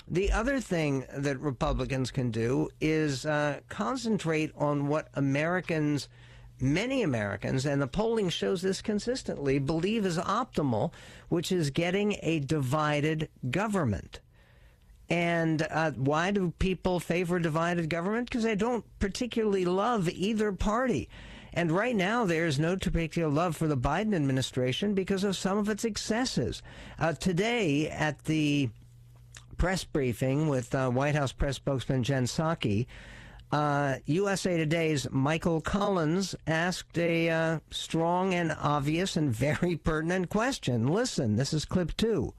The 0.09 0.33
other 0.33 0.61
thing 0.61 1.05
that 1.17 1.39
Republicans 1.39 2.11
can 2.11 2.31
do 2.31 2.69
is 2.81 3.25
uh, 3.25 3.61
concentrate 3.69 4.53
on 4.57 4.89
what 4.89 5.09
Americans 5.15 6.09
many 6.63 7.03
Americans, 7.03 7.67
and 7.67 7.83
the 7.83 7.87
polling 7.87 8.29
shows 8.29 8.63
this 8.63 8.81
consistently, 8.81 9.59
believe 9.59 10.07
is 10.07 10.17
optimal, 10.19 10.93
which 11.29 11.51
is 11.51 11.71
getting 11.71 12.17
a 12.23 12.39
divided 12.39 13.29
government. 13.51 14.21
And 15.09 15.67
uh, 15.71 15.91
why 15.93 16.31
do 16.31 16.53
people 16.59 17.01
favor 17.01 17.39
divided 17.39 17.91
government? 17.91 18.31
Because 18.31 18.45
they 18.45 18.55
don't 18.55 18.85
particularly 18.99 19.65
love 19.65 20.09
either 20.09 20.53
party. 20.53 21.09
And 21.55 21.71
right 21.71 21.95
now, 21.95 22.25
there's 22.25 22.59
no 22.59 22.77
particular 22.77 23.29
love 23.29 23.57
for 23.57 23.67
the 23.67 23.77
Biden 23.77 24.15
administration 24.15 24.95
because 24.95 25.23
of 25.23 25.37
some 25.37 25.59
of 25.59 25.69
its 25.69 25.85
excesses. 25.85 26.63
Uh, 26.99 27.13
today, 27.13 27.89
at 27.89 28.25
the 28.25 28.71
press 29.59 29.85
briefing 29.85 30.49
with 30.49 30.75
uh, 30.75 30.91
White 30.91 31.15
House 31.15 31.33
press 31.33 31.57
spokesman 31.57 32.03
Jen 32.03 32.25
Psaki, 32.25 32.87
uh, 33.53 33.97
USA 34.07 34.57
Today's 34.57 35.07
Michael 35.11 35.61
Collins 35.61 36.35
asked 36.47 36.97
a 36.97 37.29
uh, 37.29 37.59
strong 37.71 38.33
and 38.33 38.57
obvious 38.59 39.15
and 39.15 39.31
very 39.31 39.77
pertinent 39.85 40.31
question. 40.31 40.89
Listen, 40.89 41.37
this 41.37 41.53
is 41.53 41.67
clip 41.67 41.95
two. 41.99 42.33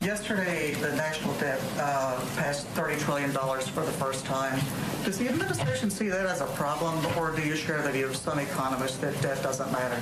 Yesterday, 0.00 0.74
the 0.74 0.94
national 0.96 1.32
debt 1.34 1.60
uh, 1.78 2.20
passed 2.36 2.66
$30 2.74 2.98
trillion 3.00 3.30
for 3.30 3.84
the 3.84 3.92
first 3.92 4.26
time. 4.26 4.60
Does 5.04 5.18
the 5.18 5.28
administration 5.28 5.88
see 5.88 6.08
that 6.08 6.26
as 6.26 6.42
a 6.42 6.46
problem, 6.46 7.04
or 7.16 7.30
do 7.34 7.42
you 7.42 7.56
share 7.56 7.80
the 7.80 7.90
view 7.90 8.06
of 8.06 8.16
some 8.16 8.38
economists 8.38 8.98
that 8.98 9.18
debt 9.22 9.42
doesn't 9.42 9.70
matter? 9.72 10.00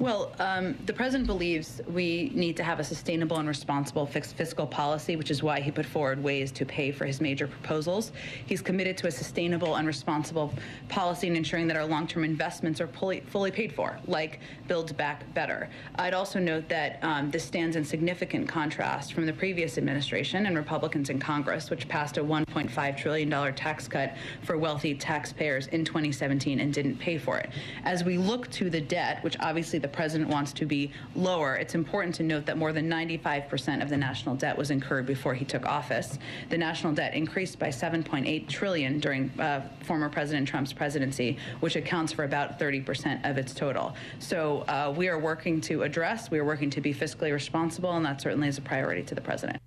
Well, 0.00 0.32
um, 0.38 0.78
the 0.86 0.94
president 0.94 1.26
believes 1.26 1.82
we 1.86 2.32
need 2.34 2.56
to 2.56 2.64
have 2.64 2.80
a 2.80 2.84
sustainable 2.84 3.36
and 3.36 3.46
responsible 3.46 4.06
fiscal 4.06 4.66
policy, 4.66 5.14
which 5.14 5.30
is 5.30 5.42
why 5.42 5.60
he 5.60 5.70
put 5.70 5.84
forward 5.84 6.22
ways 6.22 6.50
to 6.52 6.64
pay 6.64 6.90
for 6.90 7.04
his 7.04 7.20
major 7.20 7.46
proposals. 7.46 8.10
He's 8.46 8.62
committed 8.62 8.96
to 8.96 9.08
a 9.08 9.10
sustainable 9.10 9.74
and 9.76 9.86
responsible 9.86 10.54
policy 10.88 11.26
in 11.26 11.36
ensuring 11.36 11.66
that 11.66 11.76
our 11.76 11.84
long 11.84 12.06
term 12.06 12.24
investments 12.24 12.80
are 12.80 12.86
fully, 12.86 13.20
fully, 13.20 13.50
paid 13.50 13.74
for, 13.74 13.98
like 14.06 14.40
Build 14.68 14.96
Back 14.96 15.34
Better. 15.34 15.68
I'd 15.96 16.14
also 16.14 16.38
note 16.38 16.66
that 16.70 16.98
um, 17.02 17.30
this 17.30 17.44
stands 17.44 17.76
in 17.76 17.84
significant 17.84 18.48
contrast 18.48 19.12
from 19.12 19.26
the 19.26 19.34
previous 19.34 19.76
administration 19.76 20.46
and 20.46 20.56
Republicans 20.56 21.10
in 21.10 21.18
Congress, 21.18 21.68
which 21.68 21.86
passed 21.88 22.16
a 22.16 22.24
$1.5 22.24 22.96
trillion 22.96 23.54
tax 23.54 23.86
cut 23.86 24.16
for 24.44 24.56
wealthy 24.56 24.94
taxpayers 24.94 25.66
in 25.66 25.84
2017 25.84 26.58
and 26.58 26.72
didn't 26.72 26.96
pay 26.96 27.18
for 27.18 27.36
it. 27.36 27.50
As 27.84 28.02
we 28.02 28.16
look 28.16 28.50
to 28.52 28.70
the 28.70 28.80
debt, 28.80 29.22
which 29.22 29.36
obviously 29.40 29.78
the 29.78 29.89
president 29.92 30.30
wants 30.30 30.52
to 30.54 30.66
be 30.66 30.90
lower, 31.14 31.56
it's 31.56 31.74
important 31.74 32.14
to 32.16 32.22
note 32.22 32.46
that 32.46 32.56
more 32.56 32.72
than 32.72 32.88
95% 32.88 33.82
of 33.82 33.88
the 33.88 33.96
national 33.96 34.34
debt 34.34 34.56
was 34.56 34.70
incurred 34.70 35.06
before 35.06 35.34
he 35.34 35.44
took 35.44 35.66
office. 35.66 36.18
The 36.48 36.58
national 36.58 36.94
debt 36.94 37.14
increased 37.14 37.58
by 37.58 37.68
7.8 37.68 38.48
trillion 38.48 38.98
during 39.00 39.30
uh, 39.38 39.68
former 39.82 40.08
President 40.08 40.48
Trump's 40.48 40.72
presidency, 40.72 41.36
which 41.60 41.76
accounts 41.76 42.12
for 42.12 42.24
about 42.24 42.58
30% 42.58 43.28
of 43.28 43.38
its 43.38 43.52
total. 43.52 43.94
So 44.18 44.60
uh, 44.68 44.92
we 44.96 45.08
are 45.08 45.18
working 45.18 45.60
to 45.62 45.82
address, 45.82 46.30
we 46.30 46.38
are 46.38 46.44
working 46.44 46.70
to 46.70 46.80
be 46.80 46.94
fiscally 46.94 47.32
responsible, 47.32 47.92
and 47.92 48.04
that 48.04 48.20
certainly 48.20 48.48
is 48.48 48.58
a 48.58 48.62
priority 48.62 49.02
to 49.04 49.14
the 49.14 49.20
president. 49.20 49.60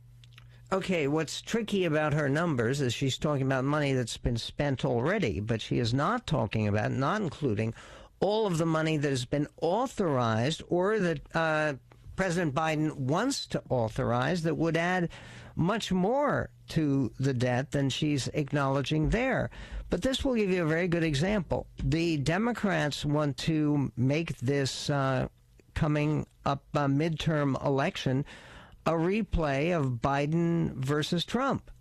Okay, 0.73 1.07
what's 1.07 1.39
tricky 1.39 1.85
about 1.85 2.13
her 2.13 2.27
numbers 2.27 2.81
is 2.81 2.95
she's 2.95 3.19
talking 3.19 3.45
about 3.45 3.63
money 3.63 3.93
that's 3.93 4.17
been 4.17 4.37
spent 4.37 4.83
already, 4.83 5.39
but 5.39 5.61
she 5.61 5.77
is 5.77 5.93
not 5.93 6.25
talking 6.25 6.67
about, 6.67 6.91
not 6.91 7.21
including 7.21 7.75
all 8.19 8.47
of 8.47 8.57
the 8.57 8.65
money 8.65 8.97
that 8.97 9.09
has 9.09 9.25
been 9.25 9.47
authorized 9.61 10.63
or 10.69 10.99
that 10.99 11.19
uh, 11.35 11.73
President 12.15 12.53
Biden 12.53 12.95
wants 12.95 13.47
to 13.47 13.61
authorize 13.69 14.43
that 14.43 14.55
would 14.55 14.77
add 14.77 15.09
much 15.55 15.91
more 15.91 16.49
to 16.69 17.11
the 17.19 17.33
debt 17.33 17.71
than 17.71 17.89
she's 17.89 18.27
acknowledging 18.29 19.09
there. 19.09 19.49
But 19.89 20.01
this 20.01 20.23
will 20.23 20.35
give 20.35 20.49
you 20.49 20.63
a 20.63 20.67
very 20.67 20.87
good 20.87 21.03
example. 21.03 21.67
The 21.83 22.17
Democrats 22.17 23.05
want 23.05 23.37
to 23.39 23.91
make 23.95 24.37
this 24.39 24.89
uh, 24.89 25.27
coming 25.75 26.25
up 26.45 26.63
uh, 26.73 26.87
midterm 26.87 27.63
election 27.65 28.25
a 28.85 28.91
replay 28.91 29.77
of 29.77 30.01
Biden 30.01 30.73
versus 30.73 31.23
Trump, 31.23 31.71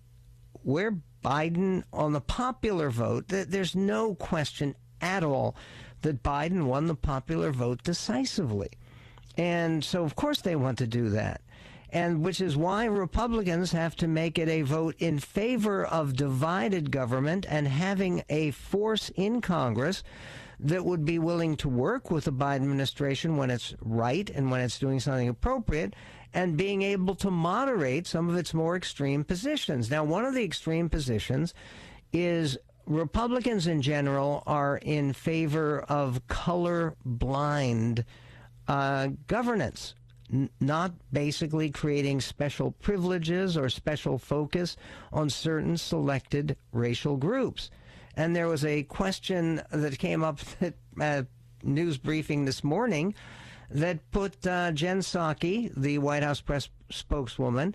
where 0.62 0.99
Biden 1.25 1.83
on 1.92 2.12
the 2.12 2.21
popular 2.21 2.90
vote, 2.90 3.25
there's 3.29 3.75
no 3.75 4.14
question 4.14 4.75
at 5.01 5.25
all 5.25 5.57
that 6.03 6.23
Biden 6.23 6.65
won 6.65 6.87
the 6.87 6.95
popular 6.95 7.51
vote 7.51 7.83
decisively. 7.83 8.71
And 9.37 9.83
so, 9.83 10.05
of 10.05 10.15
course, 10.15 10.41
they 10.41 10.57
want 10.57 10.79
to 10.79 10.87
do 10.87 11.09
that. 11.11 11.41
And 11.91 12.25
which 12.25 12.41
is 12.41 12.57
why 12.57 12.87
Republicans 12.87 13.73
have 13.73 13.97
to 13.97 14.09
make 14.09 14.38
it 14.38 14.49
a 14.49 14.62
vote 14.62 14.95
in 14.99 15.19
favor 15.19 15.85
of 15.85 16.17
divided 16.17 16.91
government 16.91 17.45
and 17.49 17.69
having 17.69 18.23
a 18.31 18.51
force 18.53 19.11
in 19.15 19.41
Congress 19.41 20.03
that 20.59 20.85
would 20.85 21.05
be 21.05 21.19
willing 21.19 21.57
to 21.57 21.69
work 21.69 22.11
with 22.11 22.25
the 22.25 22.33
Biden 22.33 22.62
administration 22.62 23.37
when 23.37 23.51
it's 23.51 23.75
right 23.81 24.31
and 24.31 24.51
when 24.51 24.61
it's 24.61 24.79
doing 24.79 25.01
something 25.01 25.29
appropriate 25.29 25.95
and 26.33 26.57
being 26.57 26.83
able 26.83 27.15
to 27.17 27.31
moderate 27.31 28.07
some 28.07 28.29
of 28.29 28.37
its 28.37 28.55
more 28.55 28.77
extreme 28.77 29.25
positions. 29.25 29.91
Now, 29.91 30.05
one 30.05 30.25
of 30.25 30.35
the 30.35 30.45
extreme 30.45 30.88
positions 30.88 31.53
is 32.12 32.57
Republicans 32.87 33.66
in 33.66 33.83
general 33.83 34.42
are 34.47 34.77
in 34.79 35.12
favor 35.12 35.81
of 35.88 36.27
color 36.27 36.95
blind 37.05 38.05
uh, 38.68 39.09
governance, 39.27 39.95
N- 40.33 40.51
not 40.61 40.92
basically 41.12 41.71
creating 41.71 42.21
special 42.21 42.73
privileges 42.73 43.57
or 43.57 43.68
special 43.68 44.18
focus 44.18 44.77
on 45.12 45.31
certain 45.31 45.77
selected 45.77 46.57
racial 46.73 47.16
groups. 47.16 47.71
And 48.16 48.35
there 48.35 48.49
was 48.49 48.64
a 48.64 48.83
question 48.85 49.62
that 49.71 49.99
came 49.99 50.23
up 50.23 50.40
at 50.61 50.75
uh, 51.01 51.23
news 51.62 51.99
briefing 51.99 52.45
this 52.45 52.64
morning 52.64 53.14
that 53.71 54.11
put 54.11 54.47
uh, 54.47 54.73
Jen 54.73 55.01
Psaki, 55.01 55.73
the 55.77 55.99
White 55.99 56.23
House 56.23 56.40
press 56.40 56.68
spokeswoman, 56.90 57.75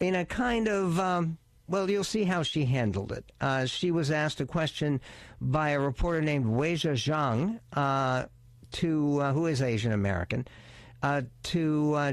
in 0.00 0.14
a 0.14 0.24
kind 0.24 0.66
of 0.66 0.98
um, 0.98 1.38
well, 1.70 1.88
you'll 1.88 2.02
see 2.02 2.24
how 2.24 2.42
she 2.42 2.64
handled 2.64 3.12
it. 3.12 3.30
Uh, 3.40 3.64
she 3.64 3.92
was 3.92 4.10
asked 4.10 4.40
a 4.40 4.46
question 4.46 5.00
by 5.40 5.70
a 5.70 5.80
reporter 5.80 6.20
named 6.20 6.46
Weijia 6.46 6.94
Zhang, 6.94 7.60
uh, 7.74 8.26
to 8.72 9.20
uh, 9.20 9.32
who 9.32 9.46
is 9.46 9.62
Asian 9.62 9.92
American, 9.92 10.46
uh, 11.02 11.22
to 11.44 11.94
uh, 11.94 12.12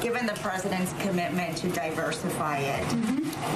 Given 0.00 0.24
the 0.24 0.32
president's 0.34 0.94
commitment 1.02 1.58
to 1.58 1.68
diversify 1.68 2.58
it, 2.58 2.92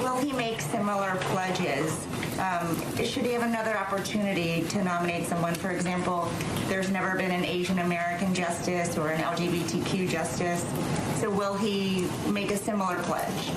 will 0.03 0.17
he 0.17 0.31
make 0.31 0.61
similar 0.61 1.15
pledges? 1.21 2.05
Um, 2.39 2.75
should 2.97 3.25
he 3.25 3.31
have 3.31 3.43
another 3.43 3.77
opportunity 3.77 4.63
to 4.69 4.83
nominate 4.83 5.25
someone? 5.25 5.55
For 5.55 5.71
example, 5.71 6.29
there's 6.67 6.91
never 6.91 7.15
been 7.17 7.31
an 7.31 7.45
Asian 7.45 7.79
American 7.79 8.33
justice 8.33 8.97
or 8.97 9.09
an 9.09 9.21
LGBTQ 9.21 10.09
justice. 10.09 10.65
So 11.21 11.29
will 11.29 11.55
he 11.55 12.07
make 12.29 12.51
a 12.51 12.57
similar 12.57 12.97
pledge? 13.03 13.51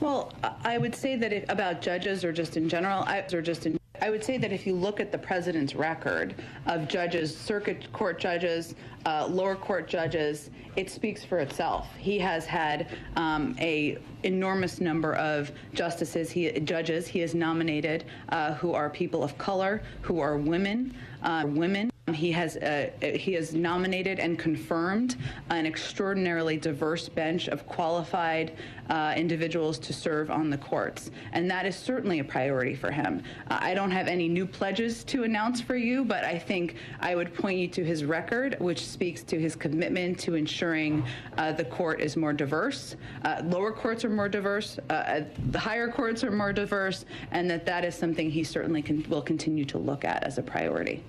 Well, 0.00 0.32
I 0.62 0.76
would 0.76 0.94
say 0.94 1.16
that 1.16 1.50
about 1.50 1.80
judges 1.80 2.22
or 2.22 2.32
just 2.32 2.58
in 2.58 2.68
general, 2.68 3.02
I, 3.06 3.24
or 3.32 3.40
just 3.40 3.64
in, 3.64 3.78
I 4.02 4.10
would 4.10 4.22
say 4.22 4.36
that 4.36 4.52
if 4.52 4.66
you 4.66 4.74
look 4.74 5.00
at 5.00 5.10
the 5.10 5.18
president's 5.18 5.74
record 5.74 6.34
of 6.66 6.86
judges, 6.86 7.34
circuit 7.34 7.90
court 7.94 8.18
judges, 8.18 8.74
uh, 9.06 9.26
lower 9.26 9.56
court 9.56 9.88
judges, 9.88 10.50
it 10.76 10.90
speaks 10.90 11.24
for 11.24 11.38
itself. 11.38 11.88
He 11.96 12.18
has 12.18 12.44
had 12.44 12.88
um, 13.16 13.56
a 13.58 13.98
enormous 14.22 14.80
number 14.80 15.14
of 15.14 15.52
justices, 15.74 16.30
he 16.30 16.50
judges 16.60 17.06
he 17.06 17.20
has 17.20 17.34
nominated 17.34 18.04
uh, 18.30 18.54
who 18.54 18.74
are 18.74 18.90
people 18.90 19.22
of 19.22 19.36
color, 19.38 19.82
who 20.02 20.20
are 20.20 20.36
women, 20.36 20.94
uh, 21.22 21.44
women. 21.46 21.90
He 22.14 22.32
has 22.32 22.56
uh, 22.56 22.88
he 23.02 23.34
has 23.34 23.52
nominated 23.54 24.18
and 24.18 24.38
confirmed 24.38 25.16
an 25.50 25.66
extraordinarily 25.66 26.56
diverse 26.56 27.06
bench 27.06 27.48
of 27.48 27.66
qualified 27.66 28.56
uh, 28.88 29.12
individuals 29.14 29.78
to 29.80 29.92
serve 29.92 30.30
on 30.30 30.48
the 30.48 30.56
courts, 30.56 31.10
and 31.32 31.50
that 31.50 31.66
is 31.66 31.76
certainly 31.76 32.20
a 32.20 32.24
priority 32.24 32.74
for 32.74 32.90
him. 32.90 33.22
Uh, 33.50 33.58
I 33.60 33.74
don't 33.74 33.90
have 33.90 34.08
any 34.08 34.26
new 34.26 34.46
pledges 34.46 35.04
to 35.04 35.24
announce 35.24 35.60
for 35.60 35.76
you, 35.76 36.02
but 36.02 36.24
I 36.24 36.38
think 36.38 36.76
I 37.00 37.14
would 37.14 37.34
point 37.34 37.58
you 37.58 37.68
to 37.68 37.84
his 37.84 38.04
record, 38.04 38.56
which 38.58 38.86
speaks 38.86 39.22
to 39.24 39.38
his 39.38 39.54
commitment 39.54 40.18
to 40.20 40.34
ensuring 40.34 41.04
uh, 41.36 41.52
the 41.52 41.64
court 41.66 42.00
is 42.00 42.16
more 42.16 42.32
diverse, 42.32 42.96
uh, 43.24 43.42
lower 43.44 43.70
courts 43.70 44.02
are 44.06 44.10
more 44.18 44.28
diverse, 44.28 44.80
uh, 44.90 45.20
the 45.50 45.58
higher 45.60 45.88
courts 45.88 46.24
are 46.24 46.32
more 46.32 46.52
diverse, 46.52 47.04
and 47.30 47.48
that 47.48 47.64
that 47.64 47.84
is 47.84 47.94
something 47.94 48.28
he 48.28 48.42
certainly 48.42 48.82
can, 48.82 49.08
will 49.08 49.22
continue 49.22 49.64
to 49.64 49.78
look 49.78 50.04
at 50.04 50.24
as 50.24 50.38
a 50.38 50.42
priority. 50.42 51.04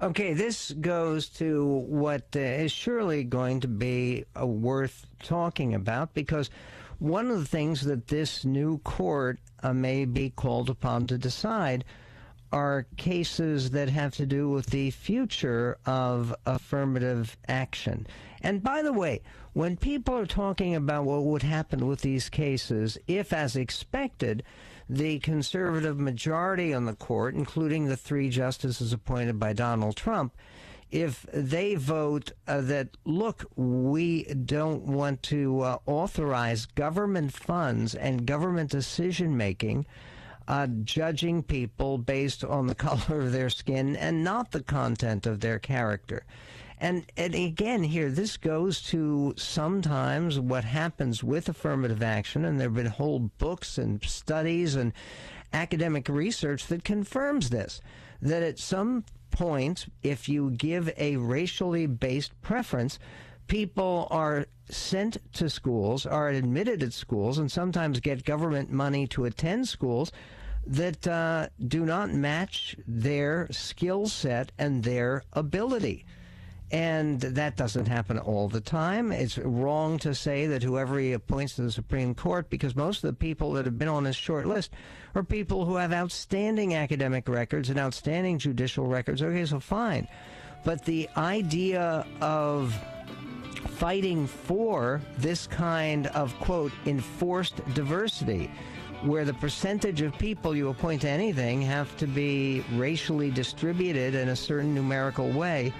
Okay, 0.00 0.32
this 0.32 0.70
goes 0.72 1.28
to 1.30 1.64
what 1.88 2.24
uh, 2.36 2.38
is 2.38 2.70
surely 2.70 3.24
going 3.24 3.58
to 3.60 3.66
be 3.66 4.24
uh, 4.40 4.46
worth 4.46 5.06
talking 5.22 5.74
about 5.74 6.14
because 6.14 6.48
one 7.00 7.28
of 7.28 7.40
the 7.40 7.46
things 7.46 7.82
that 7.82 8.06
this 8.06 8.44
new 8.44 8.78
court 8.78 9.40
uh, 9.64 9.72
may 9.72 10.04
be 10.04 10.30
called 10.30 10.70
upon 10.70 11.08
to 11.08 11.18
decide 11.18 11.84
are 12.56 12.86
cases 12.96 13.72
that 13.72 13.90
have 13.90 14.14
to 14.14 14.24
do 14.24 14.48
with 14.48 14.64
the 14.66 14.90
future 14.90 15.76
of 15.84 16.34
affirmative 16.46 17.36
action. 17.46 18.06
And 18.40 18.62
by 18.62 18.80
the 18.80 18.94
way, 18.94 19.20
when 19.52 19.76
people 19.76 20.16
are 20.16 20.24
talking 20.24 20.74
about 20.74 21.04
what 21.04 21.24
would 21.24 21.42
happen 21.42 21.86
with 21.86 22.00
these 22.00 22.30
cases, 22.30 22.96
if, 23.06 23.30
as 23.34 23.56
expected, 23.56 24.42
the 24.88 25.18
conservative 25.18 25.98
majority 25.98 26.72
on 26.72 26.86
the 26.86 26.94
court, 26.94 27.34
including 27.34 27.84
the 27.86 27.96
three 27.96 28.30
justices 28.30 28.90
appointed 28.90 29.38
by 29.38 29.52
Donald 29.52 29.94
Trump, 29.94 30.32
if 30.90 31.26
they 31.34 31.74
vote 31.74 32.32
uh, 32.48 32.62
that, 32.62 32.88
look, 33.04 33.44
we 33.54 34.24
don't 34.24 34.84
want 34.84 35.22
to 35.24 35.60
uh, 35.60 35.78
authorize 35.84 36.64
government 36.64 37.34
funds 37.34 37.94
and 37.94 38.24
government 38.24 38.70
decision 38.70 39.36
making, 39.36 39.84
uh, 40.48 40.66
judging 40.84 41.42
people 41.42 41.98
based 41.98 42.44
on 42.44 42.66
the 42.66 42.74
color 42.86 43.20
of 43.20 43.32
their 43.32 43.50
skin 43.50 43.96
and 43.96 44.22
not 44.24 44.52
the 44.52 44.62
content 44.62 45.26
of 45.26 45.40
their 45.40 45.58
character. 45.58 46.24
And, 46.78 47.06
and 47.16 47.34
again, 47.34 47.84
here, 47.84 48.10
this 48.10 48.36
goes 48.36 48.82
to 48.82 49.32
sometimes 49.38 50.38
what 50.38 50.64
happens 50.64 51.24
with 51.24 51.48
affirmative 51.48 52.02
action, 52.02 52.44
and 52.44 52.60
there 52.60 52.68
have 52.68 52.74
been 52.74 52.86
whole 52.86 53.30
books 53.38 53.78
and 53.78 54.02
studies 54.04 54.74
and 54.74 54.92
academic 55.54 56.08
research 56.08 56.66
that 56.66 56.84
confirms 56.84 57.48
this. 57.48 57.80
That 58.20 58.42
at 58.42 58.58
some 58.58 59.04
point, 59.30 59.86
if 60.02 60.28
you 60.28 60.50
give 60.50 60.92
a 60.98 61.16
racially 61.16 61.86
based 61.86 62.32
preference, 62.42 62.98
people 63.46 64.06
are 64.10 64.46
sent 64.68 65.16
to 65.34 65.48
schools, 65.48 66.04
are 66.04 66.28
admitted 66.28 66.82
at 66.82 66.92
schools, 66.92 67.38
and 67.38 67.50
sometimes 67.50 68.00
get 68.00 68.24
government 68.24 68.70
money 68.70 69.06
to 69.08 69.24
attend 69.24 69.68
schools 69.68 70.12
that 70.66 71.06
uh, 71.06 71.48
do 71.68 71.84
not 71.84 72.12
match 72.12 72.76
their 72.86 73.46
skill 73.50 74.08
set 74.08 74.52
and 74.58 74.82
their 74.82 75.22
ability. 75.32 76.04
And 76.72 77.20
that 77.20 77.56
doesn't 77.56 77.86
happen 77.86 78.18
all 78.18 78.48
the 78.48 78.60
time. 78.60 79.12
It's 79.12 79.38
wrong 79.38 79.98
to 79.98 80.12
say 80.14 80.48
that 80.48 80.64
whoever 80.64 80.98
he 80.98 81.12
appoints 81.12 81.54
to 81.54 81.62
the 81.62 81.70
Supreme 81.70 82.12
Court, 82.12 82.50
because 82.50 82.74
most 82.74 83.04
of 83.04 83.10
the 83.10 83.16
people 83.16 83.52
that 83.52 83.66
have 83.66 83.78
been 83.78 83.86
on 83.86 84.04
his 84.04 84.16
short 84.16 84.46
list 84.46 84.72
are 85.14 85.22
people 85.22 85.64
who 85.64 85.76
have 85.76 85.92
outstanding 85.92 86.74
academic 86.74 87.28
records 87.28 87.70
and 87.70 87.78
outstanding 87.78 88.38
judicial 88.38 88.86
records. 88.86 89.22
Okay, 89.22 89.46
so 89.46 89.60
fine. 89.60 90.08
But 90.64 90.84
the 90.84 91.08
idea 91.16 92.04
of 92.20 92.74
fighting 93.76 94.26
for 94.26 95.00
this 95.18 95.46
kind 95.46 96.08
of, 96.08 96.36
quote, 96.40 96.72
enforced 96.86 97.64
diversity, 97.74 98.50
where 99.02 99.24
the 99.24 99.34
percentage 99.34 100.00
of 100.00 100.16
people 100.18 100.56
you 100.56 100.68
appoint 100.68 101.02
to 101.02 101.08
anything 101.08 101.62
have 101.62 101.96
to 101.96 102.06
be 102.06 102.64
racially 102.72 103.30
distributed 103.30 104.14
in 104.14 104.30
a 104.30 104.36
certain 104.36 104.74
numerical 104.74 105.30
way 105.30 105.72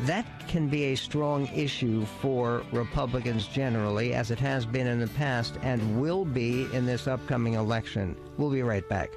that 0.00 0.26
can 0.48 0.68
be 0.68 0.84
a 0.84 0.94
strong 0.94 1.46
issue 1.54 2.04
for 2.20 2.64
Republicans 2.72 3.46
generally, 3.46 4.12
as 4.14 4.30
it 4.30 4.38
has 4.38 4.66
been 4.66 4.86
in 4.86 4.98
the 4.98 5.08
past 5.08 5.56
and 5.62 6.00
will 6.00 6.24
be 6.24 6.66
in 6.72 6.84
this 6.84 7.06
upcoming 7.06 7.54
election. 7.54 8.16
We'll 8.36 8.50
be 8.50 8.62
right 8.62 8.86
back. 8.88 9.10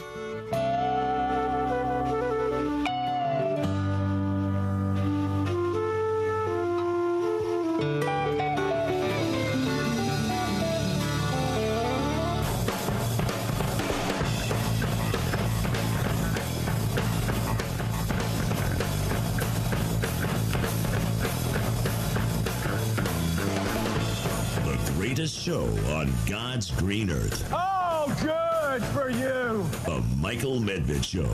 The 25.27 25.33
greatest 25.33 25.45
show 25.45 25.93
on 25.93 26.13
God's 26.25 26.71
green 26.71 27.09
earth. 27.09 27.49
Oh, 27.51 28.07
good 28.21 28.81
for 28.93 29.09
you. 29.09 29.65
The 29.83 30.01
Michael 30.21 30.61
Medved 30.61 31.03
Show. 31.03 31.29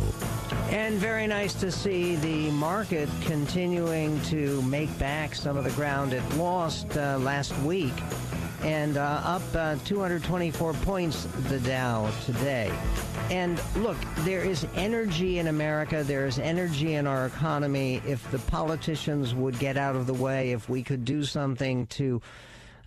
And 0.76 0.96
very 0.96 1.28
nice 1.28 1.54
to 1.56 1.72
see 1.72 2.16
the 2.16 2.50
market 2.54 3.08
continuing 3.22 4.20
to 4.22 4.64
make 4.64 4.98
back 4.98 5.36
some 5.36 5.58
of 5.58 5.64
the 5.64 5.70
ground 5.72 6.12
it 6.12 6.24
lost 6.38 6.98
uh, 6.98 7.20
last 7.20 7.56
week. 7.60 7.94
And 8.64 8.98
uh, 8.98 9.22
up 9.24 9.44
uh, 9.54 9.76
224 9.86 10.74
points, 10.74 11.26
the 11.50 11.60
Dow 11.60 12.10
today. 12.26 12.74
And 13.30 13.62
look, 13.76 13.98
there 14.20 14.44
is 14.44 14.66
energy 14.76 15.38
in 15.38 15.48
America. 15.48 16.04
There 16.04 16.26
is 16.26 16.40
energy 16.40 16.96
in 16.96 17.06
our 17.06 17.28
economy. 17.28 18.02
If 18.08 18.32
the 18.32 18.40
politicians 18.40 19.36
would 19.36 19.60
get 19.60 19.78
out 19.78 19.96
of 19.96 20.08
the 20.08 20.16
way, 20.16 20.52
if 20.52 20.68
we 20.68 20.82
could 20.82 21.06
do 21.06 21.24
something 21.24 21.86
to 21.88 22.24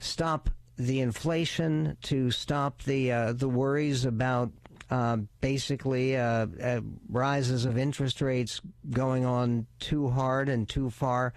stop 0.01 0.51
the 0.77 1.01
inflation, 1.01 1.97
to 2.03 2.31
stop 2.31 2.83
the 2.83 3.13
uh, 3.13 3.33
the 3.33 3.49
worries 3.49 4.05
about 4.05 4.53
uh, 4.91 5.17
basically 5.41 6.17
uh, 6.17 6.47
uh, 6.63 6.81
rises 7.09 7.65
of 7.65 7.77
interest 7.77 8.21
rates 8.21 8.61
going 8.91 9.25
on 9.25 9.67
too 9.81 10.09
hard 10.09 10.49
and 10.49 10.69
too 10.69 10.91
far. 10.91 11.33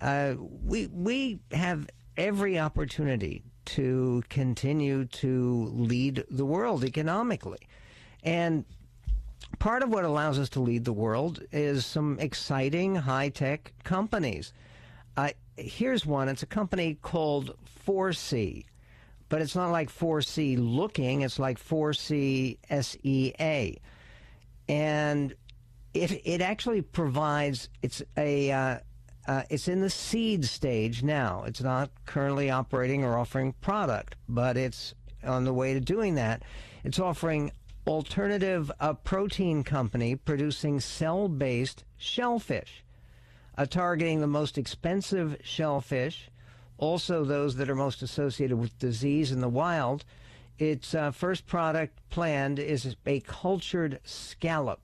Uh, 0.00 0.34
we 0.38 0.88
we 0.88 1.38
have 1.52 1.88
every 2.16 2.58
opportunity 2.58 3.42
to 3.64 4.22
continue 4.28 5.04
to 5.06 5.70
lead 5.72 6.24
the 6.30 6.44
world 6.44 6.84
economically, 6.84 7.60
and 8.22 8.64
part 9.58 9.82
of 9.82 9.90
what 9.90 10.04
allows 10.04 10.38
us 10.38 10.48
to 10.50 10.60
lead 10.60 10.84
the 10.84 10.92
world 10.92 11.42
is 11.52 11.86
some 11.86 12.18
exciting 12.18 12.94
high 12.96 13.28
tech 13.28 13.72
companies. 13.84 14.52
Uh, 15.16 15.30
here's 15.56 16.04
one. 16.04 16.28
It's 16.28 16.42
a 16.42 16.46
company 16.46 16.98
called 17.00 17.56
4C, 17.86 18.64
but 19.32 19.40
it's 19.40 19.56
not 19.56 19.70
like 19.70 19.88
4C 19.90 20.58
looking. 20.60 21.22
It's 21.22 21.38
like 21.38 21.58
4C 21.58 22.58
SEA, 22.82 23.80
and 24.68 25.34
it 25.94 26.20
it 26.26 26.42
actually 26.42 26.82
provides. 26.82 27.70
It's 27.80 28.02
a 28.18 28.52
uh, 28.52 28.78
uh, 29.26 29.42
it's 29.48 29.68
in 29.68 29.80
the 29.80 29.88
seed 29.88 30.44
stage 30.44 31.02
now. 31.02 31.44
It's 31.46 31.62
not 31.62 31.90
currently 32.04 32.50
operating 32.50 33.04
or 33.04 33.16
offering 33.16 33.54
product, 33.62 34.16
but 34.28 34.58
it's 34.58 34.92
on 35.24 35.44
the 35.44 35.54
way 35.54 35.72
to 35.72 35.80
doing 35.80 36.16
that. 36.16 36.42
It's 36.84 36.98
offering 36.98 37.52
alternative 37.86 38.70
uh, 38.80 38.92
protein 38.92 39.64
company 39.64 40.14
producing 40.14 40.78
cell-based 40.78 41.84
shellfish, 41.96 42.84
uh, 43.56 43.64
targeting 43.64 44.20
the 44.20 44.26
most 44.26 44.58
expensive 44.58 45.38
shellfish, 45.42 46.28
also 46.82 47.24
those 47.24 47.54
that 47.54 47.70
are 47.70 47.76
most 47.76 48.02
associated 48.02 48.56
with 48.56 48.76
disease 48.80 49.30
in 49.30 49.40
the 49.40 49.48
wild. 49.48 50.04
Its 50.58 50.96
uh, 50.96 51.12
first 51.12 51.46
product 51.46 51.96
planned 52.10 52.58
is 52.58 52.96
a 53.06 53.20
cultured 53.20 54.00
scallop 54.02 54.80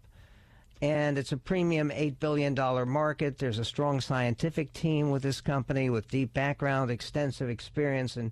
and 0.80 1.18
it's 1.18 1.32
a 1.32 1.36
premium 1.36 1.90
$8 1.90 2.20
billion 2.20 2.54
market. 2.88 3.38
There's 3.38 3.58
a 3.58 3.64
strong 3.64 4.00
scientific 4.00 4.72
team 4.72 5.10
with 5.10 5.24
this 5.24 5.40
company 5.40 5.90
with 5.90 6.08
deep 6.08 6.32
background, 6.32 6.92
extensive 6.92 7.50
experience 7.50 8.16
in 8.16 8.30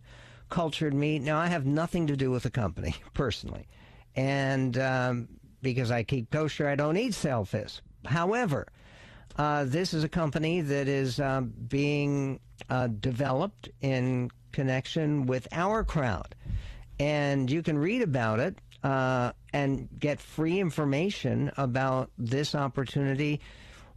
cultured 0.48 0.94
meat. 0.94 1.22
Now, 1.22 1.38
I 1.38 1.48
have 1.48 1.66
nothing 1.66 2.06
to 2.06 2.16
do 2.16 2.30
with 2.30 2.44
the 2.44 2.50
company 2.50 2.94
personally, 3.14 3.66
and 4.14 4.78
um, 4.78 5.28
because 5.60 5.90
I 5.90 6.04
keep 6.04 6.30
kosher, 6.30 6.68
I 6.68 6.76
don't 6.76 6.96
eat 6.96 7.14
shellfish. 7.14 7.80
However, 8.04 8.68
uh, 9.36 9.64
this 9.64 9.92
is 9.92 10.04
a 10.04 10.08
company 10.08 10.60
that 10.60 10.88
is 10.88 11.20
uh, 11.20 11.40
being 11.40 12.40
uh, 12.70 12.88
developed 12.88 13.68
in 13.80 14.30
connection 14.52 15.26
with 15.26 15.48
OurCrowd. 15.50 16.32
And 16.98 17.50
you 17.50 17.62
can 17.62 17.76
read 17.76 18.02
about 18.02 18.40
it 18.40 18.58
uh, 18.82 19.32
and 19.52 19.88
get 19.98 20.20
free 20.20 20.58
information 20.60 21.52
about 21.56 22.10
this 22.16 22.54
opportunity 22.54 23.40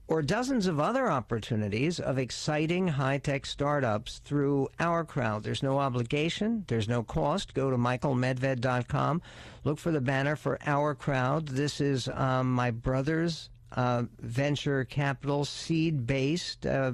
or 0.10 0.24
dozens 0.24 0.66
of 0.66 0.80
other 0.80 1.10
opportunities 1.10 2.00
of 2.00 2.18
exciting 2.18 2.88
high 2.88 3.20
tech 3.20 3.46
startups 3.46 4.20
through 4.26 4.68
OurCrowd. 4.80 5.44
There's 5.44 5.62
no 5.62 5.78
obligation, 5.78 6.66
there's 6.68 6.90
no 6.90 7.04
cost. 7.04 7.54
Go 7.54 7.70
to 7.70 7.78
michaelmedved.com, 7.78 9.22
look 9.64 9.78
for 9.78 9.92
the 9.92 10.02
banner 10.02 10.36
for 10.36 10.58
OurCrowd. 10.66 11.50
This 11.50 11.80
is 11.80 12.10
um, 12.10 12.52
my 12.52 12.72
brother's 12.72 13.50
uh, 13.74 14.04
venture 14.20 14.84
capital, 14.86 15.46
seed 15.46 16.06
based. 16.06 16.66
Uh, 16.66 16.94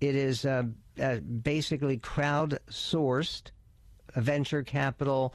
it 0.00 0.14
is 0.14 0.44
uh, 0.44 0.64
uh 1.00 1.16
basically 1.16 1.96
crowd 1.96 2.58
sourced 2.70 3.50
venture 4.16 4.62
capital 4.62 5.34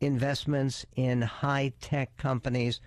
investments 0.00 0.84
in 0.96 1.22
high 1.22 1.72
tech 1.80 2.16
companies, 2.16 2.80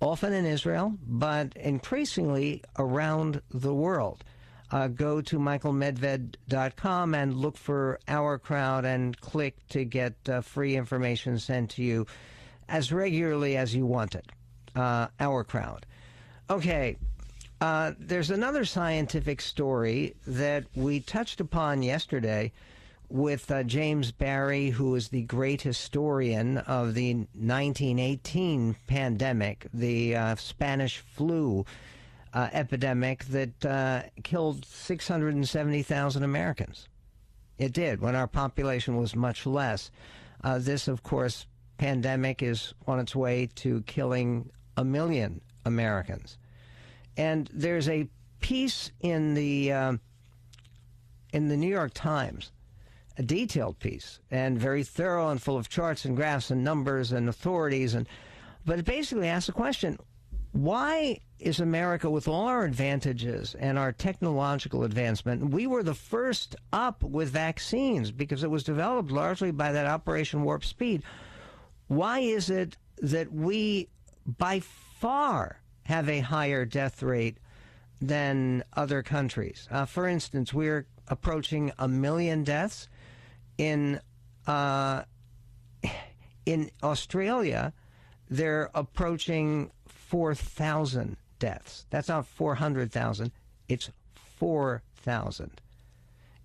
often 0.00 0.32
in 0.32 0.44
Israel, 0.44 0.94
but 1.06 1.56
increasingly 1.56 2.62
around 2.78 3.40
the 3.50 3.74
world. 3.74 4.22
Uh, 4.70 4.88
go 4.88 5.20
to 5.20 5.38
michaelmedved.com 5.38 7.14
and 7.14 7.36
look 7.36 7.56
for 7.56 8.00
OurCrowd 8.08 8.84
and 8.84 9.18
click 9.20 9.56
to 9.68 9.84
get 9.84 10.14
uh, 10.28 10.40
free 10.40 10.76
information 10.76 11.38
sent 11.38 11.70
to 11.70 11.82
you 11.82 12.04
as 12.68 12.92
regularly 12.92 13.56
as 13.56 13.74
you 13.74 13.86
want 13.86 14.16
it. 14.16 14.26
OurCrowd. 14.74 15.84
Okay, 16.48 16.96
uh, 17.60 17.92
there's 17.98 18.30
another 18.30 18.64
scientific 18.64 19.40
story 19.40 20.14
that 20.28 20.64
we 20.76 21.00
touched 21.00 21.40
upon 21.40 21.82
yesterday 21.82 22.52
with 23.08 23.50
uh, 23.50 23.64
James 23.64 24.12
Barry, 24.12 24.70
who 24.70 24.94
is 24.94 25.08
the 25.08 25.22
great 25.22 25.62
historian 25.62 26.58
of 26.58 26.94
the 26.94 27.14
1918 27.14 28.76
pandemic, 28.86 29.66
the 29.74 30.14
uh, 30.14 30.36
Spanish 30.36 30.98
flu 30.98 31.64
uh, 32.32 32.48
epidemic 32.52 33.24
that 33.24 33.64
uh, 33.64 34.02
killed 34.22 34.64
670,000 34.64 36.22
Americans. 36.22 36.88
It 37.58 37.72
did 37.72 38.00
when 38.00 38.14
our 38.14 38.28
population 38.28 38.96
was 38.96 39.16
much 39.16 39.46
less. 39.46 39.90
Uh, 40.44 40.58
this, 40.58 40.86
of 40.86 41.02
course, 41.02 41.46
pandemic 41.76 42.40
is 42.40 42.72
on 42.86 43.00
its 43.00 43.16
way 43.16 43.48
to 43.56 43.82
killing 43.82 44.48
a 44.76 44.84
million 44.84 45.40
Americans. 45.66 46.38
And 47.16 47.50
there's 47.52 47.88
a 47.88 48.08
piece 48.40 48.92
in 49.00 49.34
the 49.34 49.72
uh, 49.72 49.92
in 51.32 51.48
the 51.48 51.56
New 51.56 51.68
York 51.68 51.92
Times 51.94 52.52
a 53.18 53.22
detailed 53.22 53.78
piece 53.78 54.20
and 54.30 54.58
very 54.58 54.84
thorough 54.84 55.30
and 55.30 55.42
full 55.42 55.56
of 55.56 55.68
charts 55.68 56.04
and 56.04 56.16
graphs 56.16 56.50
and 56.50 56.62
numbers 56.62 57.12
and 57.12 57.28
authorities 57.28 57.94
and 57.94 58.06
but 58.64 58.78
it 58.78 58.84
basically 58.84 59.28
asks 59.28 59.46
the 59.46 59.52
question 59.52 59.98
why 60.52 61.18
is 61.38 61.60
America 61.60 62.08
with 62.08 62.28
all 62.28 62.46
our 62.46 62.64
advantages 62.64 63.54
and 63.58 63.78
our 63.78 63.92
technological 63.92 64.84
advancement 64.84 65.50
we 65.50 65.66
were 65.66 65.82
the 65.82 65.94
first 65.94 66.56
up 66.72 67.02
with 67.02 67.30
vaccines 67.30 68.10
because 68.10 68.42
it 68.42 68.50
was 68.50 68.64
developed 68.64 69.10
largely 69.10 69.50
by 69.50 69.72
that 69.72 69.86
operation 69.86 70.42
warp 70.42 70.64
speed 70.64 71.02
why 71.88 72.18
is 72.18 72.50
it 72.50 72.76
that 72.98 73.32
we 73.32 73.88
by 74.38 74.60
far 75.06 75.60
have 75.84 76.08
a 76.08 76.20
higher 76.20 76.64
death 76.64 77.02
rate 77.02 77.38
than 78.00 78.62
other 78.74 79.02
countries 79.02 79.68
uh, 79.70 79.84
for 79.84 80.06
instance 80.08 80.52
we're 80.52 80.86
approaching 81.08 81.72
a 81.78 81.88
million 81.88 82.42
deaths 82.44 82.88
in 83.58 84.00
uh, 84.46 85.02
in 86.46 86.70
Australia, 86.82 87.72
they're 88.30 88.70
approaching 88.74 89.70
4,000 89.86 91.16
deaths. 91.38 91.86
That's 91.90 92.08
not 92.08 92.26
400,000, 92.26 93.32
it's 93.68 93.90
4,000. 94.38 95.60